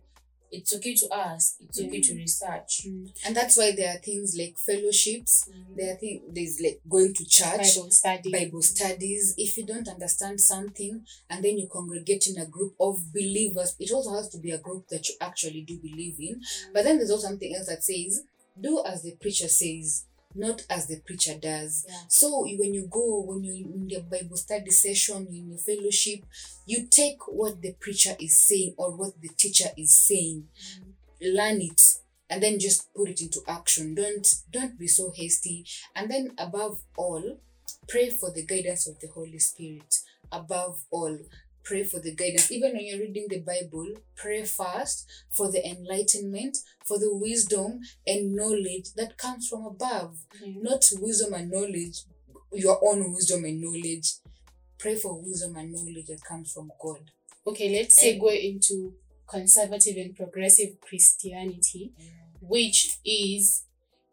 it's 0.50 0.74
okay 0.74 0.94
to 0.94 1.06
ask. 1.12 1.56
It's 1.60 1.80
okay 1.80 2.00
to 2.00 2.12
mm. 2.12 2.16
research. 2.16 2.82
Mm. 2.86 3.10
and 3.26 3.36
that's 3.36 3.56
why 3.56 3.72
there 3.72 3.94
are 3.94 3.98
things 3.98 4.36
like 4.38 4.56
fellowships 4.58 5.48
mm. 5.50 5.76
there 5.76 5.94
are 5.94 5.96
things 5.96 6.22
there's 6.32 6.60
like 6.60 6.80
going 6.88 7.14
to 7.14 7.24
church 7.26 7.76
Bible 7.76 7.90
study. 7.90 8.32
Bible 8.32 8.62
studies. 8.62 9.34
If 9.36 9.56
you 9.56 9.66
don't 9.66 9.88
understand 9.88 10.40
something 10.40 11.04
and 11.30 11.44
then 11.44 11.58
you 11.58 11.68
congregate 11.70 12.26
in 12.26 12.40
a 12.40 12.46
group 12.46 12.74
of 12.80 13.12
believers, 13.12 13.74
it 13.78 13.90
also 13.92 14.14
has 14.14 14.28
to 14.30 14.38
be 14.38 14.50
a 14.50 14.58
group 14.58 14.88
that 14.88 15.08
you 15.08 15.14
actually 15.20 15.62
do 15.62 15.78
believe 15.78 16.16
in. 16.18 16.36
Mm. 16.36 16.72
But 16.74 16.84
then 16.84 16.98
there's 16.98 17.10
also 17.10 17.28
something 17.28 17.54
else 17.54 17.66
that 17.66 17.82
says, 17.82 18.22
do 18.60 18.82
as 18.84 19.02
the 19.02 19.14
preacher 19.20 19.48
says, 19.48 20.04
not 20.34 20.62
as 20.70 20.86
the 20.86 21.00
preacher 21.00 21.34
does. 21.40 21.84
Yeah. 21.88 21.94
So 22.08 22.42
when 22.42 22.74
you 22.74 22.86
go, 22.90 23.22
when 23.22 23.44
you're 23.44 23.66
in 23.72 23.88
the 23.88 24.00
Bible 24.00 24.36
study 24.36 24.70
session, 24.70 25.26
in 25.30 25.48
your 25.48 25.58
fellowship, 25.58 26.24
you 26.66 26.86
take 26.86 27.26
what 27.28 27.62
the 27.62 27.72
preacher 27.80 28.14
is 28.20 28.36
saying 28.36 28.74
or 28.76 28.96
what 28.96 29.20
the 29.20 29.28
teacher 29.28 29.70
is 29.76 29.94
saying, 29.94 30.48
mm-hmm. 30.80 31.36
learn 31.36 31.60
it, 31.62 31.80
and 32.30 32.42
then 32.42 32.58
just 32.58 32.92
put 32.94 33.08
it 33.08 33.20
into 33.20 33.40
action. 33.48 33.94
Don't 33.94 34.34
don't 34.50 34.78
be 34.78 34.86
so 34.86 35.12
hasty. 35.14 35.64
And 35.94 36.10
then 36.10 36.34
above 36.38 36.82
all, 36.96 37.38
pray 37.88 38.10
for 38.10 38.30
the 38.30 38.44
guidance 38.44 38.86
of 38.86 39.00
the 39.00 39.08
Holy 39.08 39.38
Spirit. 39.38 39.96
Above 40.30 40.84
all, 40.90 41.18
pray 41.68 41.84
for 41.84 42.00
the 42.00 42.14
guidance. 42.14 42.50
Even 42.50 42.72
when 42.72 42.86
you're 42.86 42.98
reading 43.00 43.26
the 43.28 43.40
Bible, 43.40 43.86
pray 44.16 44.42
first 44.44 45.06
for 45.30 45.52
the 45.52 45.64
enlightenment, 45.66 46.56
for 46.86 46.98
the 46.98 47.14
wisdom 47.14 47.80
and 48.06 48.34
knowledge 48.34 48.94
that 48.96 49.18
comes 49.18 49.48
from 49.48 49.66
above. 49.66 50.16
Yeah. 50.42 50.54
Not 50.62 50.82
wisdom 50.98 51.34
and 51.34 51.50
knowledge, 51.50 52.04
your 52.52 52.78
own 52.82 53.12
wisdom 53.12 53.44
and 53.44 53.60
knowledge. 53.60 54.14
Pray 54.78 54.96
for 54.96 55.20
wisdom 55.20 55.56
and 55.56 55.72
knowledge 55.72 56.06
that 56.06 56.24
comes 56.24 56.52
from 56.52 56.70
God. 56.80 57.10
Okay, 57.46 57.68
let's 57.76 58.02
And- 58.02 58.20
segue 58.20 58.44
into 58.54 58.94
conservative 59.26 59.96
and 59.98 60.16
progressive 60.16 60.80
Christianity, 60.80 61.92
which 62.40 62.98
is 63.04 63.64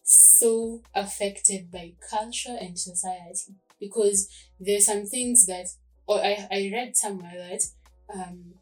so 0.03 0.81
affected 0.93 1.71
by 1.71 1.93
culture 2.09 2.57
and 2.59 2.77
society. 2.77 3.55
Because 3.79 4.27
there's 4.59 4.85
some 4.85 5.05
things 5.05 5.45
that, 5.45 5.67
or 6.07 6.19
I, 6.23 6.47
I 6.51 6.69
read 6.73 6.95
somewhere 6.95 7.33
that 7.49 7.63
um, 8.13 8.55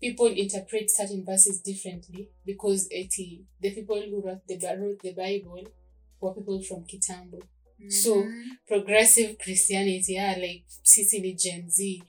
people 0.00 0.26
interpret 0.26 0.90
certain 0.90 1.24
verses 1.24 1.60
differently 1.60 2.28
because 2.44 2.88
eti, 2.92 3.44
the 3.60 3.70
people 3.74 4.00
who 4.00 4.22
wrote 4.24 4.46
the, 4.46 4.58
wrote 4.78 5.00
the 5.02 5.12
Bible 5.14 5.62
were 6.20 6.34
people 6.34 6.60
from 6.62 6.84
Kitambo. 6.84 7.42
So, 7.88 8.22
Mhm. 8.22 8.50
progressive 8.66 9.36
Christianity, 9.38 10.14
yeah, 10.14 10.36
like 10.40 10.64
Sicily 10.82 11.34
Gen 11.34 11.68
Z. 11.70 12.02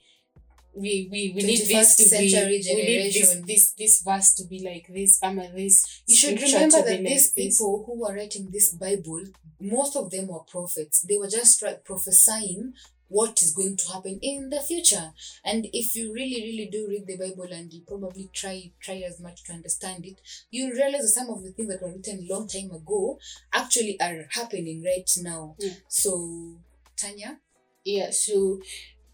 We 0.74 1.08
we, 1.10 1.32
we 1.34 1.42
need 1.42 1.60
this 1.66 1.96
to 1.96 2.02
be 2.04 2.28
century 2.30 2.62
we 2.74 2.82
need 2.82 3.12
this, 3.12 3.34
this 3.46 3.72
this 3.72 4.02
verse 4.02 4.34
to 4.34 4.44
be 4.44 4.60
like 4.62 4.86
this, 4.92 5.18
I'm 5.22 5.38
a 5.38 5.50
this. 5.50 6.02
You 6.06 6.16
should 6.16 6.40
remember 6.40 6.82
that 6.82 7.00
like 7.00 7.04
these 7.06 7.32
this. 7.32 7.44
people 7.58 7.82
who 7.86 8.00
were 8.00 8.14
writing 8.14 8.50
this 8.50 8.74
Bible, 8.74 9.24
most 9.58 9.96
of 9.96 10.10
them 10.10 10.28
were 10.28 10.40
prophets. 10.40 11.00
They 11.00 11.16
were 11.16 11.28
just 11.28 11.62
prophesying 11.84 12.74
what 13.08 13.40
is 13.42 13.54
going 13.54 13.76
to 13.76 13.92
happen 13.92 14.18
in 14.22 14.50
the 14.50 14.60
future. 14.60 15.12
And 15.44 15.66
if 15.72 15.94
you 15.94 16.12
really, 16.12 16.42
really 16.42 16.68
do 16.70 16.86
read 16.88 17.06
the 17.06 17.16
Bible 17.16 17.48
and 17.52 17.72
you 17.72 17.82
probably 17.86 18.30
try 18.32 18.72
try 18.80 19.02
as 19.06 19.20
much 19.20 19.44
to 19.44 19.52
understand 19.52 20.04
it, 20.06 20.20
you'll 20.50 20.72
realize 20.76 21.02
that 21.02 21.08
some 21.08 21.30
of 21.30 21.42
the 21.44 21.52
things 21.52 21.68
that 21.68 21.82
were 21.82 21.92
written 21.92 22.26
long 22.28 22.48
time 22.48 22.70
ago 22.70 23.18
actually 23.52 24.00
are 24.00 24.26
happening 24.30 24.82
right 24.84 25.10
now. 25.22 25.56
Yeah. 25.58 25.74
So 25.88 26.56
Tanya, 26.96 27.40
Yeah, 27.84 28.10
so 28.10 28.60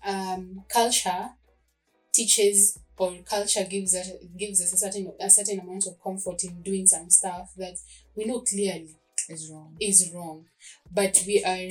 um 0.05 0.65
culture 0.69 1.31
teaches 2.13 2.79
or 2.99 3.15
culture 3.29 3.65
gives 3.65 3.95
us 3.97 4.09
gives 4.39 4.63
us 4.63 4.73
a 4.73 4.77
certain 4.79 5.13
a 5.21 5.29
certain 5.29 5.59
amount 5.61 5.87
of 5.87 6.01
comfort 6.03 6.45
in 6.45 6.63
doing 6.63 6.87
some 6.87 7.11
stuff 7.11 7.53
that 7.57 7.75
we 8.15 8.25
know 8.25 8.41
clearly 8.41 8.97
is 9.29 9.51
wrong. 9.51 9.77
is 9.81 10.11
wrong. 10.15 10.45
But 10.91 11.23
we 11.27 11.43
are 11.45 11.69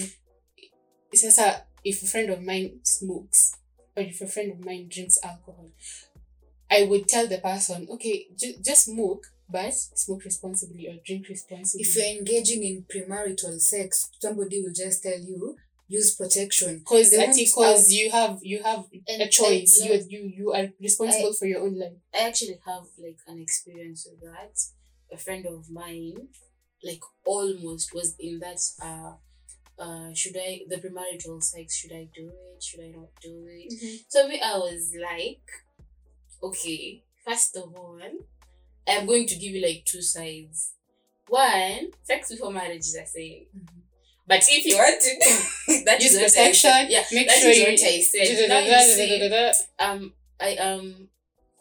it's 1.11 1.21
just 1.21 1.39
a 1.39 1.63
if 1.83 2.03
a 2.03 2.07
friend 2.07 2.29
of 2.29 2.41
mine 2.43 2.79
smokes 2.83 3.55
or 3.95 4.03
if 4.03 4.21
a 4.21 4.27
friend 4.27 4.51
of 4.51 4.65
mine 4.65 4.87
drinks 4.89 5.17
alcohol, 5.23 5.69
I 6.69 6.83
would 6.83 7.07
tell 7.07 7.27
the 7.27 7.37
person, 7.39 7.87
okay, 7.91 8.27
ju- 8.35 8.55
just 8.63 8.85
smoke, 8.85 9.25
but 9.49 9.73
smoke 9.73 10.23
responsibly 10.23 10.87
or 10.87 10.95
drink 11.05 11.27
responsibly. 11.27 11.83
If 11.83 11.95
you're 11.95 12.05
engaging 12.17 12.63
in 12.63 12.83
premarital 12.83 13.59
sex, 13.59 14.09
somebody 14.21 14.61
will 14.61 14.71
just 14.73 15.03
tell 15.03 15.19
you 15.19 15.57
use 15.89 16.15
protection. 16.15 16.79
because 16.79 17.11
because 17.11 17.91
you 17.91 18.09
have 18.11 18.39
you 18.41 18.63
have 18.63 18.85
a 19.09 19.27
choice. 19.27 19.81
I- 19.83 19.87
you 19.87 20.05
you 20.09 20.33
you 20.37 20.53
are 20.53 20.69
responsible 20.79 21.33
for 21.33 21.45
your 21.47 21.61
own 21.63 21.77
life. 21.77 21.97
I 22.13 22.27
actually 22.29 22.57
have 22.65 22.83
like 22.97 23.17
an 23.27 23.39
experience 23.41 24.07
with 24.09 24.21
that. 24.21 24.53
A 25.11 25.17
friend 25.17 25.45
of 25.45 25.69
mine, 25.69 26.29
like 26.81 27.01
almost 27.25 27.93
was 27.93 28.15
in 28.17 28.39
that 28.39 28.61
uh 28.81 29.15
uh 29.79 30.13
should 30.13 30.35
I 30.37 30.61
the 30.67 30.77
premarital 30.77 31.41
sex, 31.43 31.75
should 31.77 31.91
I 31.93 32.07
do 32.15 32.29
it? 32.29 32.63
Should 32.63 32.81
I 32.81 32.89
not 32.89 33.09
do 33.21 33.45
it? 33.49 33.73
So 34.09 34.27
me 34.27 34.39
I 34.41 34.57
was 34.57 34.93
like, 35.01 35.41
okay, 36.43 37.03
first 37.25 37.55
of 37.57 37.73
all, 37.75 37.99
I'm 38.87 39.05
going 39.05 39.27
to 39.27 39.35
give 39.35 39.53
you 39.53 39.65
like 39.65 39.83
two 39.85 40.01
sides. 40.01 40.73
One, 41.27 41.91
sex 42.03 42.29
before 42.31 42.51
marriage 42.51 42.79
is 42.81 42.95
a 42.95 43.05
sin. 43.05 43.45
But 44.27 44.43
if 44.47 44.65
you 44.65 44.75
want 44.77 45.01
to 45.01 45.83
that 45.85 46.01
Use 46.01 46.13
is 46.13 46.33
protection. 46.33 46.85
Yeah, 46.89 47.03
Make 47.11 47.27
that 47.27 47.37
sure 47.39 47.49
is 47.51 47.57
you. 47.57 47.63
what 47.65 47.71
I 47.73 48.01
said. 48.01 48.49
Now 48.49 48.59
you 48.59 48.81
see, 48.81 49.51
um 49.79 50.13
I 50.39 50.55
um 50.57 51.07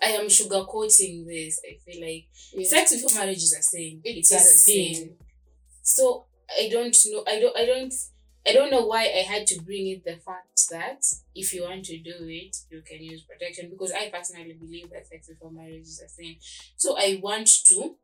I 0.03 0.07
am 0.13 0.27
sugarcoating 0.27 1.27
this. 1.27 1.61
I 1.69 1.79
feel 1.85 2.01
like 2.03 2.67
sex 2.67 2.93
before 2.95 3.19
marriage 3.21 3.39
is 3.39 3.53
a. 3.55 3.59
It's 3.59 4.01
It 4.05 4.17
is 4.19 4.33
a 4.33 4.39
sin. 4.39 4.95
sin. 4.95 5.11
So 5.83 6.25
I 6.59 6.69
don't 6.69 6.97
know. 7.13 7.25
I 7.27 7.41
don't. 7.41 7.57
I 7.57 7.67
don't. 7.67 7.95
I 8.47 8.53
don't 8.55 8.71
know 8.71 8.87
why 8.87 9.03
I 9.03 9.23
had 9.23 9.47
to 9.49 9.61
bring 9.61 9.87
in 9.87 10.01
the 10.05 10.17
fact 10.17 10.69
that 10.71 11.05
if 11.35 11.53
you 11.53 11.63
want 11.65 11.85
to 11.87 11.99
do 11.99 12.15
it, 12.21 12.57
you 12.71 12.81
can 12.81 13.03
use 13.03 13.21
protection 13.23 13.69
because 13.69 13.93
I 13.93 14.09
personally 14.09 14.55
believe 14.55 14.89
that 14.91 15.07
sex 15.07 15.29
before 15.29 15.51
marriage 15.51 15.83
is 15.83 16.01
a 16.01 16.09
sin. 16.09 16.37
So 16.77 16.97
I 16.99 17.21
want 17.23 17.49
to 17.67 17.97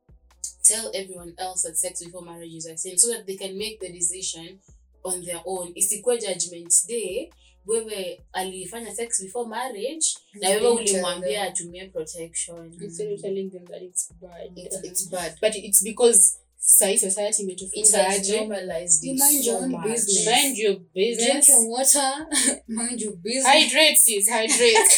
tell 0.63 0.91
everyone 0.95 1.35
else 1.39 1.63
that 1.63 1.79
sex 1.79 2.05
before 2.05 2.23
marriage 2.23 2.53
is 2.53 2.67
a 2.67 2.77
sin 2.77 2.99
so 2.99 3.13
that 3.15 3.27
they 3.27 3.37
can 3.37 3.57
make 3.57 3.81
the 3.81 3.91
decision 3.91 4.59
on 5.05 5.25
their 5.25 5.41
own. 5.47 5.73
Isikuwe 5.75 6.21
judgment 6.21 6.75
day 6.87 7.31
wewe 7.67 8.21
alifanya 8.33 8.95
sex 8.95 9.23
before 9.23 9.49
marriage 9.49 10.07
na 10.35 10.49
wewe 10.49 10.69
ulimwambia 10.69 11.43
atumie 11.43 11.87
protection 11.89 12.73
Instead 12.83 13.13
of 13.13 13.21
telling 13.21 13.51
them 13.51 13.65
that 13.65 13.83
it's 13.83 14.13
bad. 14.21 14.53
It's, 14.57 14.85
it's 14.85 15.11
bad. 15.11 15.35
but 15.41 15.57
it's 15.57 15.83
because 15.83 16.39
sahi 16.69 16.99
society 16.99 17.43
It 17.43 17.49
imetufunza 17.49 18.03
has 18.03 18.19
aje? 18.21 18.37
normalized 18.37 19.05
You 19.05 19.13
it 19.15 19.19
mind 19.19 19.45
so 19.45 19.51
your 19.51 19.63
own 19.63 19.71
much. 19.71 19.87
business. 19.87 20.27
mind 20.27 20.59
your 20.59 20.73
drink 20.75 20.95
business 20.95 21.49
your 21.49 21.69
water. 21.69 22.27
Mind 22.69 23.01
your 23.01 23.13
business. 23.17 23.47
Hydrate 23.47 23.97
sis 23.97 24.29
hydrate. 24.29 24.91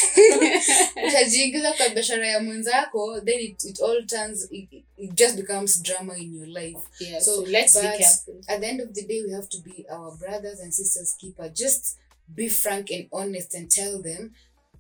Utajiingiza 1.09 1.73
kwa 1.73 1.89
biashara 1.89 2.29
ya 2.29 2.41
mwenzako 2.41 3.21
then 3.21 3.41
it, 3.41 3.65
it 3.65 3.81
all 3.81 4.07
turns 4.07 4.49
it, 4.51 4.69
it 4.97 5.15
just 5.15 5.37
becomes 5.37 5.83
drama 5.83 6.15
in 6.17 6.35
your 6.35 6.47
life. 6.47 6.81
Yeah 7.01 7.21
So, 7.21 7.35
so, 7.45 7.51
let's 7.51 7.75
be 7.75 7.89
careful. 7.89 8.35
at 8.49 8.61
the 8.61 8.67
end 8.67 8.81
of 8.81 8.93
the 8.95 9.03
day 9.03 9.23
we 9.23 9.33
have 9.33 9.49
to 9.49 9.59
be 9.63 9.87
our 9.91 10.17
brothers 10.17 10.61
and 10.61 10.73
sisters 10.75 11.15
keeper. 11.21 11.49
Just 11.49 11.97
be 12.35 12.49
frank 12.49 12.91
and 12.91 13.09
honest 13.13 13.55
and 13.55 13.71
tell 13.71 14.03
them 14.03 14.33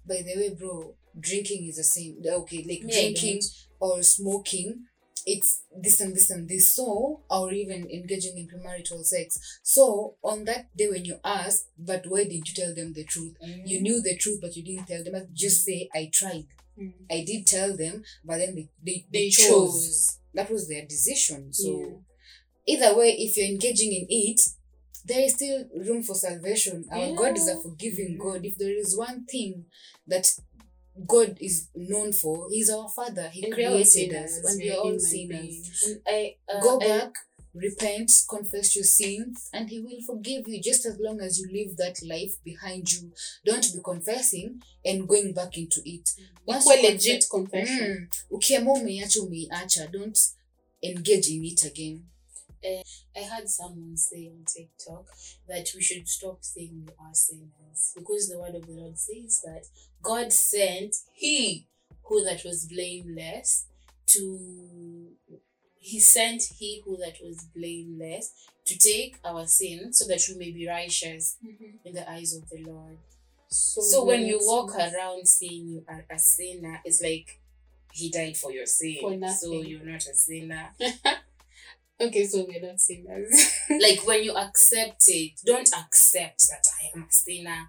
by 0.07 0.23
the 0.23 0.37
way 0.37 0.55
bro 0.55 0.95
drinking 1.21 1.67
is 1.69 1.77
the 1.77 1.85
same. 1.85 2.17
Okay 2.27 2.63
like 2.69 2.83
yeah, 2.83 3.01
drinking 3.01 3.43
or 3.81 4.03
smoking 4.03 4.75
it's 5.33 5.51
this 5.85 6.01
and 6.01 6.15
this 6.17 6.31
and 6.31 6.49
this 6.49 6.67
so 6.79 7.21
or 7.31 7.53
even 7.53 7.81
engaging 7.99 8.37
in 8.39 8.47
premarital 8.53 9.05
sex 9.05 9.39
so 9.63 10.15
on 10.23 10.45
that 10.45 10.65
day 10.77 10.89
when 10.89 11.05
you 11.05 11.17
ask 11.25 11.67
but 11.91 12.03
why 12.09 12.23
didn't 12.25 12.49
you 12.49 12.55
tell 12.55 12.75
them 12.75 12.93
the 12.95 13.05
truth 13.05 13.35
Mhm. 13.45 13.63
you 13.71 13.81
knew 13.87 14.01
the 14.01 14.17
truth 14.17 14.39
but 14.45 14.57
you 14.57 14.63
didn't 14.69 14.87
tell 14.93 15.05
them 15.05 15.17
just 15.45 15.65
say 15.65 15.89
i 15.95 16.09
tried 16.21 16.47
Mm. 16.81 16.93
i 17.11 17.25
did 17.31 17.45
tell 17.47 17.77
them 17.77 18.05
but 18.25 18.39
then 18.39 18.55
they, 18.55 18.69
they, 18.87 18.99
they 19.13 19.29
chose. 19.31 19.49
chose 19.49 20.19
that 20.33 20.49
was 20.55 20.69
their 20.69 20.85
decision 20.87 21.53
so 21.53 21.71
Yeah. 22.67 22.75
either 22.75 22.97
way 22.99 23.11
if 23.27 23.37
you're 23.37 23.47
engaging 23.57 23.93
in 23.93 24.07
it 24.09 24.41
there 25.05 25.21
is 25.27 25.35
still 25.35 25.65
room 25.89 26.03
for 26.05 26.15
salvation 26.15 26.85
our 26.93 27.15
god 27.21 27.37
is 27.37 27.49
a 27.49 27.61
forgiving 27.61 28.13
Mhm. 28.15 28.19
god 28.25 28.45
if 28.51 28.57
there 28.59 28.77
is 28.85 28.97
one 28.97 29.25
thing 29.27 29.65
that 30.07 30.27
god 31.07 31.37
is 31.41 31.69
known 31.75 32.13
for 32.13 32.49
he's 32.51 32.71
our 32.71 32.89
father 32.89 33.29
he 33.29 33.45
And 33.45 33.55
created 33.55 34.15
us 34.15 34.33
and 34.45 34.59
we 34.61 34.71
are 34.71 34.79
all 34.79 34.99
sinners. 34.99 35.85
And 35.87 36.01
I 36.07 36.37
uh, 36.53 36.61
go 36.61 36.81
I- 36.81 36.87
back 36.89 37.13
repent 37.55 38.13
confess 38.29 38.77
your 38.77 38.85
sins 38.85 39.49
and 39.53 39.69
he 39.71 39.81
will 39.81 40.01
forgive 40.07 40.47
you 40.47 40.61
just 40.63 40.87
as 40.87 40.99
long 41.01 41.21
as 41.21 41.41
you 41.41 41.49
leave 41.51 41.77
that 41.77 41.99
life 42.03 42.37
behind 42.45 42.93
you 42.93 43.11
don't 43.45 43.73
be 43.75 43.81
confessing 43.83 44.63
and 44.85 45.09
going 45.09 45.33
back 45.33 45.57
into 45.59 45.81
it 45.85 46.11
Once 46.47 46.67
you 46.67 46.83
legit 46.83 47.25
confess- 47.31 47.67
confession 47.69 48.09
Mm. 48.11 48.37
ukiamua 48.37 48.75
umeiacha 48.79 49.23
umeiacha 49.23 49.87
don't 49.87 50.19
engage 50.83 51.29
in 51.35 51.45
it 51.45 51.65
again 51.65 52.03
I 52.65 53.23
heard 53.23 53.49
someone 53.49 53.97
say 53.97 54.29
on 54.29 54.45
TikTok 54.45 55.07
that 55.49 55.69
we 55.75 55.83
should 55.83 56.09
stop 56.09 56.39
saying 56.43 56.85
we 56.87 56.93
are 57.05 57.15
sinners 57.15 57.93
because 57.97 58.29
the 58.29 58.39
word 58.39 58.55
of 58.55 58.67
the 58.67 58.73
Lord 58.73 58.99
says 58.99 59.41
that 59.45 59.65
God 60.03 60.33
sent 60.33 60.97
He 61.15 61.67
who 62.05 62.25
that 62.25 62.45
was 62.45 62.67
blameless 62.67 63.67
to 64.09 65.13
He 65.79 66.01
sent 66.01 66.43
He 66.59 66.83
who 66.85 66.97
that 66.99 67.17
was 67.23 67.45
blameless 67.55 68.33
to 68.67 68.79
take 68.79 69.19
our 69.25 69.47
sin 69.47 69.93
so 69.93 70.07
that 70.09 70.21
we 70.29 70.37
may 70.37 70.51
be 70.51 70.69
righteous 70.69 71.37
in 71.85 71.95
the 71.95 72.11
eyes 72.11 72.35
of 72.35 72.49
the 72.51 72.63
Lord. 72.63 72.99
so, 73.49 73.81
So 73.81 74.05
when 74.05 74.27
you 74.27 74.39
walk 74.43 74.75
around 74.77 75.27
saying 75.27 75.69
you 75.69 75.85
are 75.89 76.05
a 76.11 76.19
sinner, 76.19 76.81
it's 76.85 77.03
like 77.03 77.41
He 77.93 78.11
died 78.11 78.37
for 78.37 78.53
your 78.53 78.67
sin. 78.67 78.99
For 79.01 79.29
so 79.29 79.63
you're 79.63 79.85
not 79.85 80.07
a 80.07 80.15
sinner. 80.15 80.69
okay 82.01 82.27
so 82.27 82.45
we're 82.49 82.61
not 82.67 82.81
sinners 82.81 83.31
like 83.71 84.07
when 84.07 84.23
you 84.25 84.35
accept 84.37 85.05
it, 85.09 85.33
don't 85.45 85.69
accept 85.77 86.49
that 86.49 86.67
I 86.83 86.97
am 86.97 87.07
a 87.09 87.13
sinner. 87.13 87.69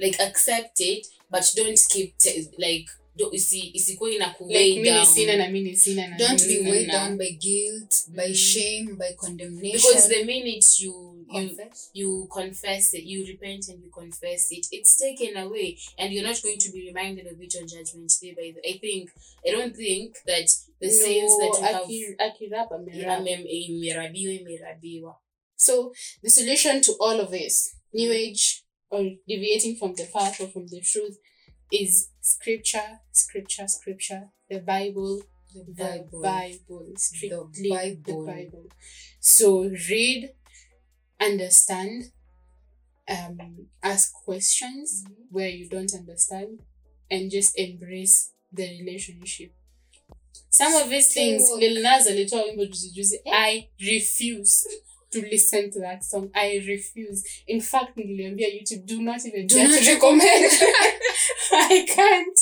Like 0.00 0.18
accept 0.20 0.80
it, 0.80 1.06
but 1.30 1.44
don't 1.56 1.78
keep 1.90 2.16
t- 2.18 2.48
like 2.58 2.86
don't 3.16 3.32
you 3.32 3.38
see 3.40 3.72
isikuwe 3.74 4.14
ina 4.14 4.34
like 4.48 5.06
sina 5.06 5.36
na 5.36 5.48
mi 5.48 5.60
ni 5.60 5.76
sina 5.76 6.06
na 6.08 6.16
don't 6.16 6.46
be 6.46 6.60
weighed 6.60 6.86
down 6.90 7.18
by 7.18 7.30
guilt 7.30 8.04
by 8.14 8.28
Mm. 8.28 8.34
shame 8.34 8.94
by 8.96 9.12
condemnation 9.16 9.72
because 9.72 10.08
the 10.08 10.24
minute 10.24 10.64
you 10.78 11.26
you 11.30 11.48
confess 11.48 11.90
you 11.94 12.28
confess 12.32 12.94
it, 12.94 13.04
you 13.04 13.26
repent 13.26 13.68
and 13.68 13.82
you 13.84 13.90
confess 13.90 14.52
it, 14.52 14.66
it's 14.70 14.96
taken 14.96 15.36
away, 15.36 15.76
and 15.98 16.12
you're 16.12 16.22
not 16.26 16.40
going 16.42 16.58
to 16.58 16.70
be 16.72 16.86
reminded 16.86 17.26
of 17.26 17.38
it 17.42 17.54
on 17.60 17.66
Judgment 17.68 18.10
Day. 18.22 18.32
By 18.32 18.52
the, 18.54 18.66
I 18.70 18.78
think 18.78 19.10
I 19.46 19.50
don't 19.50 19.76
think 19.76 20.16
that 20.26 20.48
the 20.80 20.90
sins 20.90 21.32
that 21.38 21.54
you 21.58 21.66
have 21.66 21.82
aki- 21.82 22.16
akirap 22.18 22.68
amerap. 22.70 23.26
ame- 23.26 23.46
imerabiwa 23.46 24.32
imerabiwa. 24.34 25.14
So 25.56 25.92
the 26.22 26.30
solution 26.30 26.80
to 26.82 26.92
all 27.00 27.20
of 27.20 27.30
this, 27.30 27.76
new 27.92 28.12
age 28.12 28.64
or 28.90 29.02
deviating 29.26 29.76
from 29.76 29.94
the 29.94 30.06
path 30.06 30.40
or 30.40 30.48
from 30.48 30.66
the 30.68 30.80
truth, 30.80 31.18
is 31.72 32.10
scripture, 32.20 33.00
scripture, 33.12 33.68
scripture, 33.68 34.30
the 34.48 34.60
Bible, 34.60 35.22
the 35.52 35.64
the 35.64 35.84
bible 35.84 36.22
Bible, 36.22 36.92
strictly 36.96 37.68
the 37.68 38.12
Bible. 38.12 38.26
Bible. 38.26 38.66
So 39.20 39.64
read, 39.90 40.30
understand, 41.20 42.04
um, 43.08 43.66
ask 43.82 44.12
questions 44.24 45.04
where 45.30 45.48
you 45.48 45.68
don't 45.68 45.92
understand, 45.94 46.60
and 47.10 47.30
just 47.30 47.58
embrace 47.58 48.32
the 48.52 48.64
relationship. 48.80 49.52
Some 50.50 50.74
of 50.74 50.88
these 50.90 51.14
things. 51.14 51.50
Lil 51.58 51.82
Nas 51.82 52.06
alitoa 52.06 52.42
wimbo 52.44 52.64
juzi 52.66 52.90
juzi, 52.90 53.20
I 53.32 53.68
refuse 53.80 54.66
to 55.10 55.20
listen 55.22 55.70
to 55.70 55.80
that 55.80 56.04
song. 56.04 56.30
I 56.34 56.58
refuse. 56.66 57.24
In 57.46 57.60
fact, 57.60 57.96
niliambia 57.96 58.48
YouTube, 58.48 58.84
do 58.86 59.00
not 59.02 59.24
even 59.26 59.46
Do 59.46 59.68
not 59.68 59.86
recommend. 59.86 60.52
I 61.52 61.86
can't. 61.88 62.38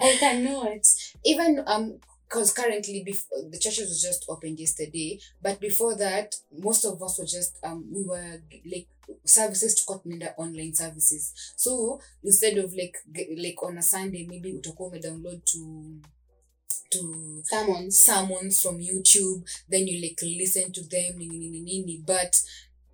I 0.00 0.16
cannot. 0.20 0.86
even 1.24 1.62
um 1.66 1.98
because 2.28 2.52
currently 2.54 3.02
before 3.04 3.38
the 3.50 3.58
churches 3.58 3.88
was 3.88 4.00
just 4.02 4.24
opened 4.28 4.58
yesterday 4.58 5.18
but 5.42 5.60
before 5.60 5.94
that 5.96 6.34
most 6.58 6.84
of 6.84 7.02
us 7.02 7.18
were 7.18 7.26
just 7.26 7.58
um 7.62 7.84
we 7.92 8.02
were 8.02 8.40
like 8.64 8.88
services 9.24 9.74
to 9.74 9.84
tunaenda 9.92 10.34
online 10.38 10.74
services 10.74 11.32
so 11.56 12.00
instead 12.24 12.56
of 12.58 12.72
like 12.74 12.96
like 13.36 13.62
on 13.62 13.78
a 13.78 13.82
sunday 13.82 14.26
maybe 14.26 14.52
utakuwa 14.52 14.88
umedownload 14.88 15.44
to 15.44 15.58
to 16.92 17.42
sermons 17.90 18.60
from 18.62 18.78
youtube 18.78 19.42
then 19.68 19.86
you 19.86 20.00
like 20.02 20.20
listen 20.22 20.72
to 20.72 20.82
them 20.82 21.18
but 22.06 22.40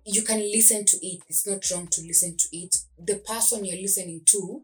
you 0.05 0.23
can 0.23 0.39
listen 0.39 0.85
to 0.85 0.97
it. 1.05 1.21
It's 1.29 1.45
not 1.45 1.69
wrong 1.71 1.87
to 1.87 2.01
listen 2.01 2.35
to 2.37 2.47
it. 2.57 2.77
The 2.97 3.17
person 3.17 3.65
you're 3.65 3.81
listening 3.81 4.21
to 4.27 4.61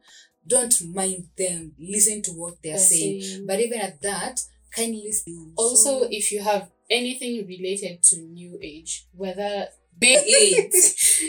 don't 0.47 0.73
mind 0.93 1.29
them. 1.37 1.73
Listen 1.79 2.21
to 2.23 2.31
what 2.31 2.55
they're 2.63 2.77
saying 2.77 3.21
saying- 3.21 3.45
but 3.47 3.59
even 3.59 3.79
at 3.79 4.01
that 4.01 4.39
kindly 4.75 5.03
listen 5.05 5.53
Also, 5.55 6.01
So- 6.01 6.07
if 6.11 6.31
you 6.31 6.41
have 6.41 6.69
anything 6.89 7.45
related 7.45 8.01
to 8.03 8.21
New 8.21 8.59
Age, 8.61 9.05
whether 9.15 9.67
be 9.99 10.07
it. 10.13 10.73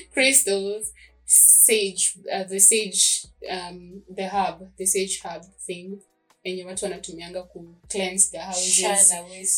Crystals, 0.12 0.92
sage, 1.24 2.18
uh, 2.32 2.44
the 2.44 2.58
sage, 2.58 3.26
um, 3.48 4.02
the 4.08 4.28
hub, 4.28 4.68
the 4.76 4.86
sage 4.86 5.20
hub 5.20 5.42
thing, 5.66 6.00
enye 6.46 6.64
watu 6.64 6.84
wanatumianga 6.84 7.42
ku 7.42 7.74
cleanse 7.88 8.30
their 8.30 8.44
houses, 8.44 8.74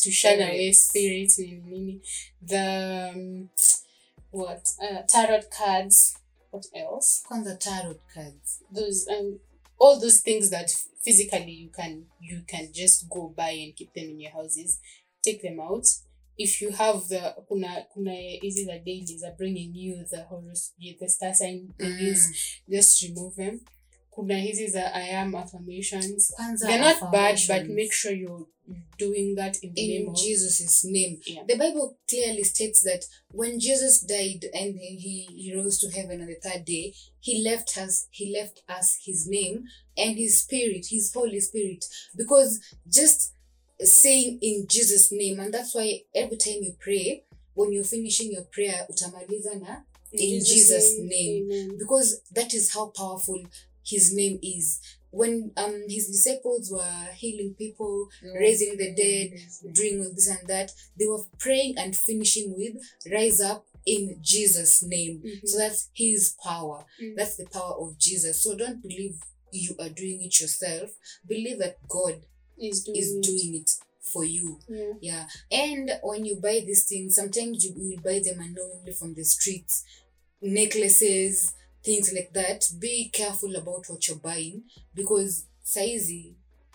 to 0.01 0.11
shun 0.11 0.41
away 0.41 0.73
spirits. 0.73 0.89
spirits, 0.89 1.39
nini, 1.39 1.61
nini. 1.71 2.01
the 2.45 2.65
um, 3.13 3.49
what 4.31 4.63
uh, 4.81 5.01
tarot 5.07 5.43
cards. 5.57 6.15
What 6.51 6.65
else? 6.73 7.21
kwanza 7.27 7.55
tarot 7.55 7.99
cards 8.13 8.63
those 8.75 9.07
um 9.13 9.39
all 9.79 9.99
those 9.99 10.19
things 10.23 10.49
that 10.49 10.69
physically 11.03 11.51
you 11.51 11.69
can 11.69 12.05
you 12.19 12.41
can 12.47 12.67
just 12.73 13.07
go 13.09 13.33
buy 13.37 13.51
and 13.51 13.75
keep 13.75 13.93
them 13.93 14.09
in 14.09 14.19
your 14.19 14.31
houses 14.31 14.79
take 15.23 15.41
them 15.41 15.59
out 15.59 15.85
if 16.37 16.61
you 16.61 16.71
have 16.71 17.07
the 17.07 17.35
kuna 17.47 17.85
kuna 17.93 18.13
easy 18.41 18.65
the 18.65 18.79
dailies 18.79 19.23
are 19.23 19.35
bringing 19.37 19.75
you 19.75 20.03
the 20.09 20.23
horoscope 20.23 20.99
the 20.99 21.09
star 21.09 21.33
sign 21.35 21.73
mm. 21.79 22.15
just 22.69 23.03
remove 23.03 23.35
them 23.35 23.59
kuna 24.19 24.39
hizi 24.39 24.67
za 24.67 24.93
i 24.93 25.15
am 25.15 25.35
affirmations 25.35 26.31
kwanza 26.31 26.67
they're 26.67 26.83
not 26.83 27.11
bad 27.11 27.39
but 27.47 27.69
make 27.75 27.91
sure 27.91 28.15
you're 28.17 28.45
doing 28.99 29.35
that 29.35 29.63
in 29.63 29.73
the 29.73 29.81
name 29.87 30.01
in 30.03 30.09
of 30.09 30.15
jesus' 30.23 30.83
name 30.83 31.19
Yeah. 31.25 31.45
the 31.47 31.55
bible 31.55 31.89
clearly 32.07 32.45
states 32.45 32.83
that 32.83 33.05
when 33.33 33.59
jesus 33.59 34.05
died 34.07 34.49
and 34.53 34.79
he, 34.79 35.29
he 35.35 35.53
rose 35.55 35.79
to 35.79 35.89
heaven 35.99 36.21
on 36.21 36.27
the 36.27 36.49
third 36.49 36.65
day 36.65 36.93
he 37.19 37.41
left 37.43 37.77
us 37.77 38.07
he 38.11 38.31
left 38.39 38.63
us 38.79 38.97
his 39.05 39.27
name 39.27 39.63
and 39.97 40.17
his 40.17 40.39
spirit 40.39 40.85
his 40.89 41.13
holy 41.13 41.41
spirit 41.41 41.85
because 42.15 42.59
just 42.87 43.33
saying 43.83 44.37
in 44.41 44.65
jesus 44.67 45.11
name 45.11 45.39
and 45.39 45.53
that's 45.53 45.75
why 45.75 46.01
every 46.13 46.37
time 46.37 46.57
you 46.61 46.73
pray 46.79 47.23
when 47.55 47.71
you're 47.73 47.83
finishing 47.87 48.31
your 48.31 48.43
prayer 48.45 48.85
utamaliza 48.89 49.55
na 49.55 49.83
in 50.11 50.39
Jesus' 50.43 50.97
name. 50.99 51.47
name. 51.47 51.77
because 51.77 52.21
that 52.33 52.53
is 52.53 52.73
how 52.73 52.87
powerful 52.87 53.47
his 53.89 54.13
name 54.13 54.39
is. 54.41 54.79
When 55.11 55.51
um 55.57 55.85
his 55.87 56.05
disciples 56.07 56.69
were 56.71 57.07
healing 57.15 57.55
people 57.57 58.09
raising 58.39 58.77
the 58.77 58.93
dead 58.93 59.31
doing 59.73 59.99
all 60.05 60.11
this 60.13 60.27
and 60.29 60.47
that 60.47 60.71
they 60.99 61.07
were 61.07 61.23
praying 61.39 61.75
and 61.79 61.95
finishing 61.95 62.53
with 62.55 62.75
rise 63.11 63.41
up 63.41 63.65
in 63.87 64.17
jesus 64.21 64.83
name. 64.83 65.23
Mhm. 65.25 65.47
so 65.47 65.57
that's 65.57 65.89
his 65.95 66.35
power. 66.43 66.85
Mhm. 67.01 67.15
that's 67.15 67.37
the 67.37 67.47
power 67.47 67.73
of 67.81 67.97
jesus. 67.97 68.41
So 68.43 68.55
don't 68.55 68.83
believe 68.83 69.15
you 69.51 69.75
are 69.79 69.89
doing 69.89 70.21
it 70.21 70.39
yourself. 70.39 70.91
Believe 71.27 71.57
that 71.57 71.77
god 71.87 72.21
is 72.61 72.83
doing 72.83 72.97
is 72.99 73.15
it. 73.15 73.23
doing 73.23 73.55
it 73.61 73.69
for 74.11 74.23
you. 74.23 74.59
Yeah. 74.69 74.93
yeah. 75.01 75.27
And 75.51 75.89
when 76.03 76.23
you 76.25 76.35
buy 76.35 76.59
these 76.67 76.85
things 76.85 77.15
sometimes 77.15 77.65
you 77.65 77.73
will 77.75 78.01
buy 78.03 78.19
them 78.23 78.39
unknowingly 78.41 78.91
from 78.93 79.15
the 79.15 79.23
streets. 79.23 79.83
Necklaces 80.41 81.53
things 81.83 82.13
like 82.13 82.31
that 82.33 82.65
be 82.79 83.09
careful 83.09 83.55
about 83.55 83.85
what 83.87 84.07
you're 84.07 84.17
buying 84.17 84.63
because 84.93 85.45
saizi 85.65 86.33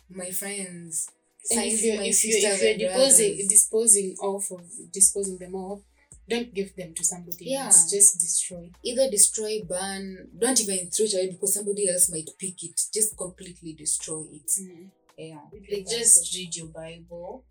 my 0.08 0.30
friends 0.30 1.10
if 1.50 1.84
you're, 1.84 1.96
my 1.96 2.04
if 2.04 2.24
you're, 2.24 2.32
sisters 2.40 2.62
if 2.62 2.80
you're 2.80 2.88
disposing, 2.88 3.32
brothers. 3.34 3.48
disposing 3.48 4.16
off 4.22 4.50
of 4.50 4.62
disposing 4.92 5.36
them 5.38 5.54
off, 5.54 5.80
don't 6.26 6.54
give 6.54 6.74
them 6.74 6.94
to 6.94 7.04
somebody 7.04 7.44
Yeah. 7.50 7.66
else. 7.66 7.90
Just 7.90 8.18
destroy. 8.18 8.70
either 8.82 9.10
destroy 9.10 9.60
burn 9.62 10.28
don't 10.38 10.58
even 10.60 10.88
throw 10.90 11.04
it 11.04 11.12
away 11.14 11.30
because 11.30 11.52
somebody 11.54 11.88
else 11.90 12.10
might 12.10 12.30
pick 12.38 12.62
it 12.64 12.80
just 12.94 13.14
completely 13.16 13.74
destroy 13.74 14.24
it 14.32 14.50
hmm. 14.58 14.84
yeah 15.18 15.40
Like 15.70 15.86
just 15.86 16.34
read 16.34 16.56
your 16.56 16.68
Bible 16.68 17.44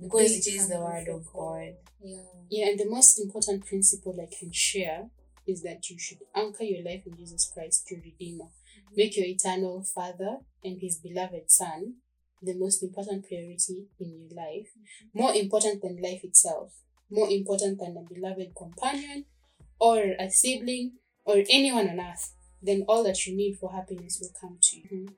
because 0.00 0.30
it 0.32 0.46
is 0.54 0.68
the 0.68 0.78
word 0.80 1.08
of 1.08 1.26
God. 1.32 1.74
yeah 2.02 2.16
Yeah, 2.48 2.66
and 2.68 2.78
the 2.80 2.88
most 2.88 3.18
important 3.20 3.66
principle 3.66 4.16
I 4.20 4.28
can 4.34 4.52
share 4.52 5.10
is 5.50 5.62
that 5.62 5.90
you 5.90 5.98
should 5.98 6.18
anchor 6.34 6.64
your 6.64 6.84
life 6.84 7.02
in 7.06 7.16
Jesus 7.16 7.50
Christ, 7.52 7.90
your 7.90 8.00
Redeemer. 8.00 8.50
Make 8.96 9.16
your 9.16 9.26
eternal 9.26 9.82
Father 9.82 10.38
and 10.64 10.80
His 10.80 10.96
beloved 10.96 11.50
Son 11.50 11.94
the 12.42 12.54
most 12.54 12.82
important 12.82 13.26
priority 13.28 13.86
in 13.98 14.14
your 14.18 14.36
life, 14.36 14.68
more 15.12 15.34
important 15.34 15.82
than 15.82 16.00
life 16.00 16.24
itself, 16.24 16.72
more 17.10 17.28
important 17.28 17.78
than 17.78 17.96
a 17.96 18.14
beloved 18.14 18.54
companion 18.56 19.26
or 19.78 20.14
a 20.18 20.30
sibling 20.30 20.92
or 21.24 21.36
anyone 21.50 21.88
on 21.88 22.00
earth. 22.00 22.34
Then 22.62 22.84
all 22.88 23.04
that 23.04 23.26
you 23.26 23.36
need 23.36 23.58
for 23.58 23.72
happiness 23.72 24.18
will 24.20 24.32
come 24.40 24.58
to 24.60 24.76
you. 24.76 25.08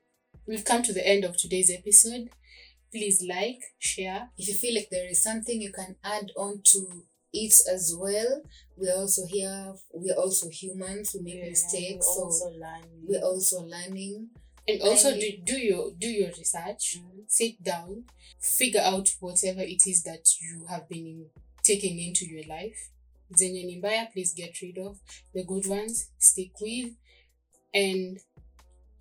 We've 0.47 0.65
come 0.65 0.83
to 0.83 0.93
the 0.93 1.07
end 1.07 1.23
of 1.23 1.37
today's 1.37 1.71
episode. 1.71 2.29
Please 2.91 3.25
like, 3.27 3.59
share, 3.79 4.29
if 4.37 4.47
you 4.47 4.53
feel 4.53 4.75
like 4.75 4.89
there 4.91 5.09
is 5.09 5.21
something 5.21 5.61
you 5.61 5.71
can 5.71 5.95
add 6.03 6.31
on 6.37 6.61
to 6.65 7.03
it 7.33 7.53
as 7.71 7.95
well. 7.97 8.41
We're 8.77 8.95
also 8.95 9.25
here 9.25 9.73
we're 9.93 10.15
also 10.15 10.49
humans 10.49 11.13
we 11.15 11.21
make 11.23 11.35
Yeah, 11.43 11.49
mistakes 11.49 12.05
we're 12.07 12.15
so 12.15 12.23
also 12.23 12.45
learning. 12.51 13.05
we're 13.07 13.21
also 13.23 13.61
learning. 13.63 14.29
And 14.67 14.81
also 14.81 15.13
do, 15.13 15.29
do 15.43 15.57
your 15.59 15.91
do 15.97 16.07
your 16.09 16.29
research 16.37 16.97
Mhm. 16.97 17.25
sit 17.27 17.61
down 17.63 18.05
figure 18.39 18.81
out 18.81 19.09
whatever 19.19 19.61
it 19.61 19.85
is 19.87 20.03
that 20.03 20.25
you 20.41 20.65
have 20.69 20.87
been 20.87 21.05
in, 21.07 21.29
taking 21.63 21.99
into 21.99 22.25
your 22.25 22.45
life. 22.47 22.89
Zenye 23.37 23.63
ni 23.65 23.75
mbaya 23.77 24.05
please 24.13 24.33
get 24.35 24.61
rid 24.61 24.77
of 24.77 24.99
the 25.33 25.43
good 25.43 25.65
ones 25.67 26.09
stick 26.19 26.51
with 26.61 26.93
and 27.73 28.19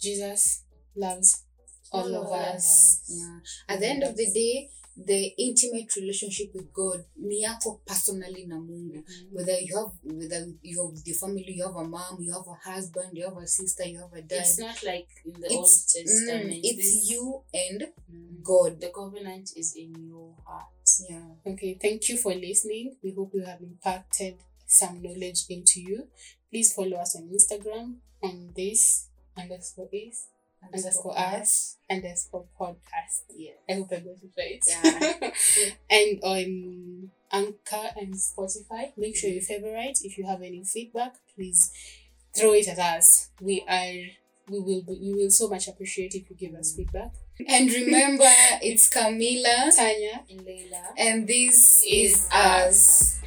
jesus 0.01 0.65
loves 0.97 1.45
all 1.93 2.15
of 2.15 2.33
us. 2.33 3.03
yeah. 3.09 3.39
At 3.69 3.81
the 3.81 3.87
end 3.87 4.03
of 4.03 4.17
the 4.17 4.27
day 4.33 4.71
the 4.97 5.25
intimate 5.37 5.95
relationship 6.01 6.55
with 6.55 6.73
god 6.73 7.05
ni 7.17 7.41
yako 7.41 7.81
personally 7.85 8.47
na 8.47 8.61
mungu. 8.61 9.05
Whether 9.33 9.59
you 9.63 9.77
have 9.77 9.91
whether 10.05 10.49
you 10.63 10.87
have 10.87 11.03
the 11.03 11.15
family 11.15 11.53
you 11.59 11.65
have 11.65 11.77
a 11.81 11.85
mom 11.85 12.23
you 12.23 12.33
have 12.33 12.51
a 12.51 12.71
husband 12.75 13.19
you 13.19 13.25
have 13.25 13.39
a 13.43 13.47
sister 13.47 13.87
you 13.89 13.99
have 14.01 14.19
a 14.19 14.23
dad. 14.23 14.41
It's 14.47 14.59
not 14.59 14.83
like 14.83 15.09
in 15.25 15.33
the 15.33 15.47
It's- 15.47 15.57
Old 15.59 16.07
Testament. 16.07 16.53
Mm, 16.53 16.61
it's 16.65 16.77
This- 16.93 17.11
you 17.11 17.43
and 17.55 17.89
Mm. 18.13 18.43
god. 18.43 18.81
The 18.81 18.89
covenant 18.91 19.53
is 19.57 19.77
in 19.77 20.09
your 20.09 20.35
heart. 20.45 20.69
yeah. 21.11 21.35
Okay 21.47 21.75
thank 21.75 22.09
you 22.09 22.19
for 22.19 22.35
listening. 22.35 22.97
We 23.03 23.11
hope 23.13 23.35
we 23.39 23.45
have 23.45 23.63
impacted 23.65 24.35
some 24.67 25.01
knowledge 25.03 25.45
into 25.49 25.81
you. 25.81 26.09
Please 26.51 26.75
follow 26.75 26.99
us 26.99 27.17
on 27.17 27.29
instagram 27.31 27.95
on 28.23 28.53
this 28.55 29.09
underscore 29.37 29.89
is 29.93 30.27
underscore 30.73 31.19
us 31.19 31.77
underscore 31.91 32.47
podcast. 32.59 33.23
Yeah. 33.35 33.53
I 33.69 33.75
hope 33.75 33.93
I 33.93 34.01
got 34.01 34.17
it 34.23 34.33
right. 34.37 34.65
Yeah. 34.69 35.31
and 35.91 36.21
on 36.23 37.11
Anchor 37.33 37.91
and 37.97 38.15
Spotify, 38.15 38.93
make 38.97 39.17
sure 39.17 39.31
you 39.31 39.41
favorite. 39.41 39.99
If 40.03 40.19
you 40.19 40.27
have 40.27 40.43
any 40.43 40.65
feedback, 40.65 41.15
please 41.35 41.73
throw 42.37 42.53
it 42.53 42.69
at 42.69 42.79
us. 42.79 43.31
We 43.41 43.65
are 43.69 44.11
we 44.51 44.59
will 44.59 44.83
be, 44.83 44.99
we 45.01 45.13
will 45.15 45.31
so 45.31 45.49
much 45.49 45.69
appreciate 45.69 46.15
if 46.15 46.29
you 46.29 46.37
give 46.37 46.55
us 46.55 46.73
mm. 46.73 46.77
feedback. 46.77 47.13
and 47.49 47.71
remember 47.71 48.25
it's 48.61 48.91
camila 48.91 49.75
Tanya, 49.75 50.21
And 50.29 50.41
Layla. 50.41 50.83
and 50.99 51.27
this 51.27 51.83
Is 51.87 52.15
is 52.15 52.29
us 52.33 53.21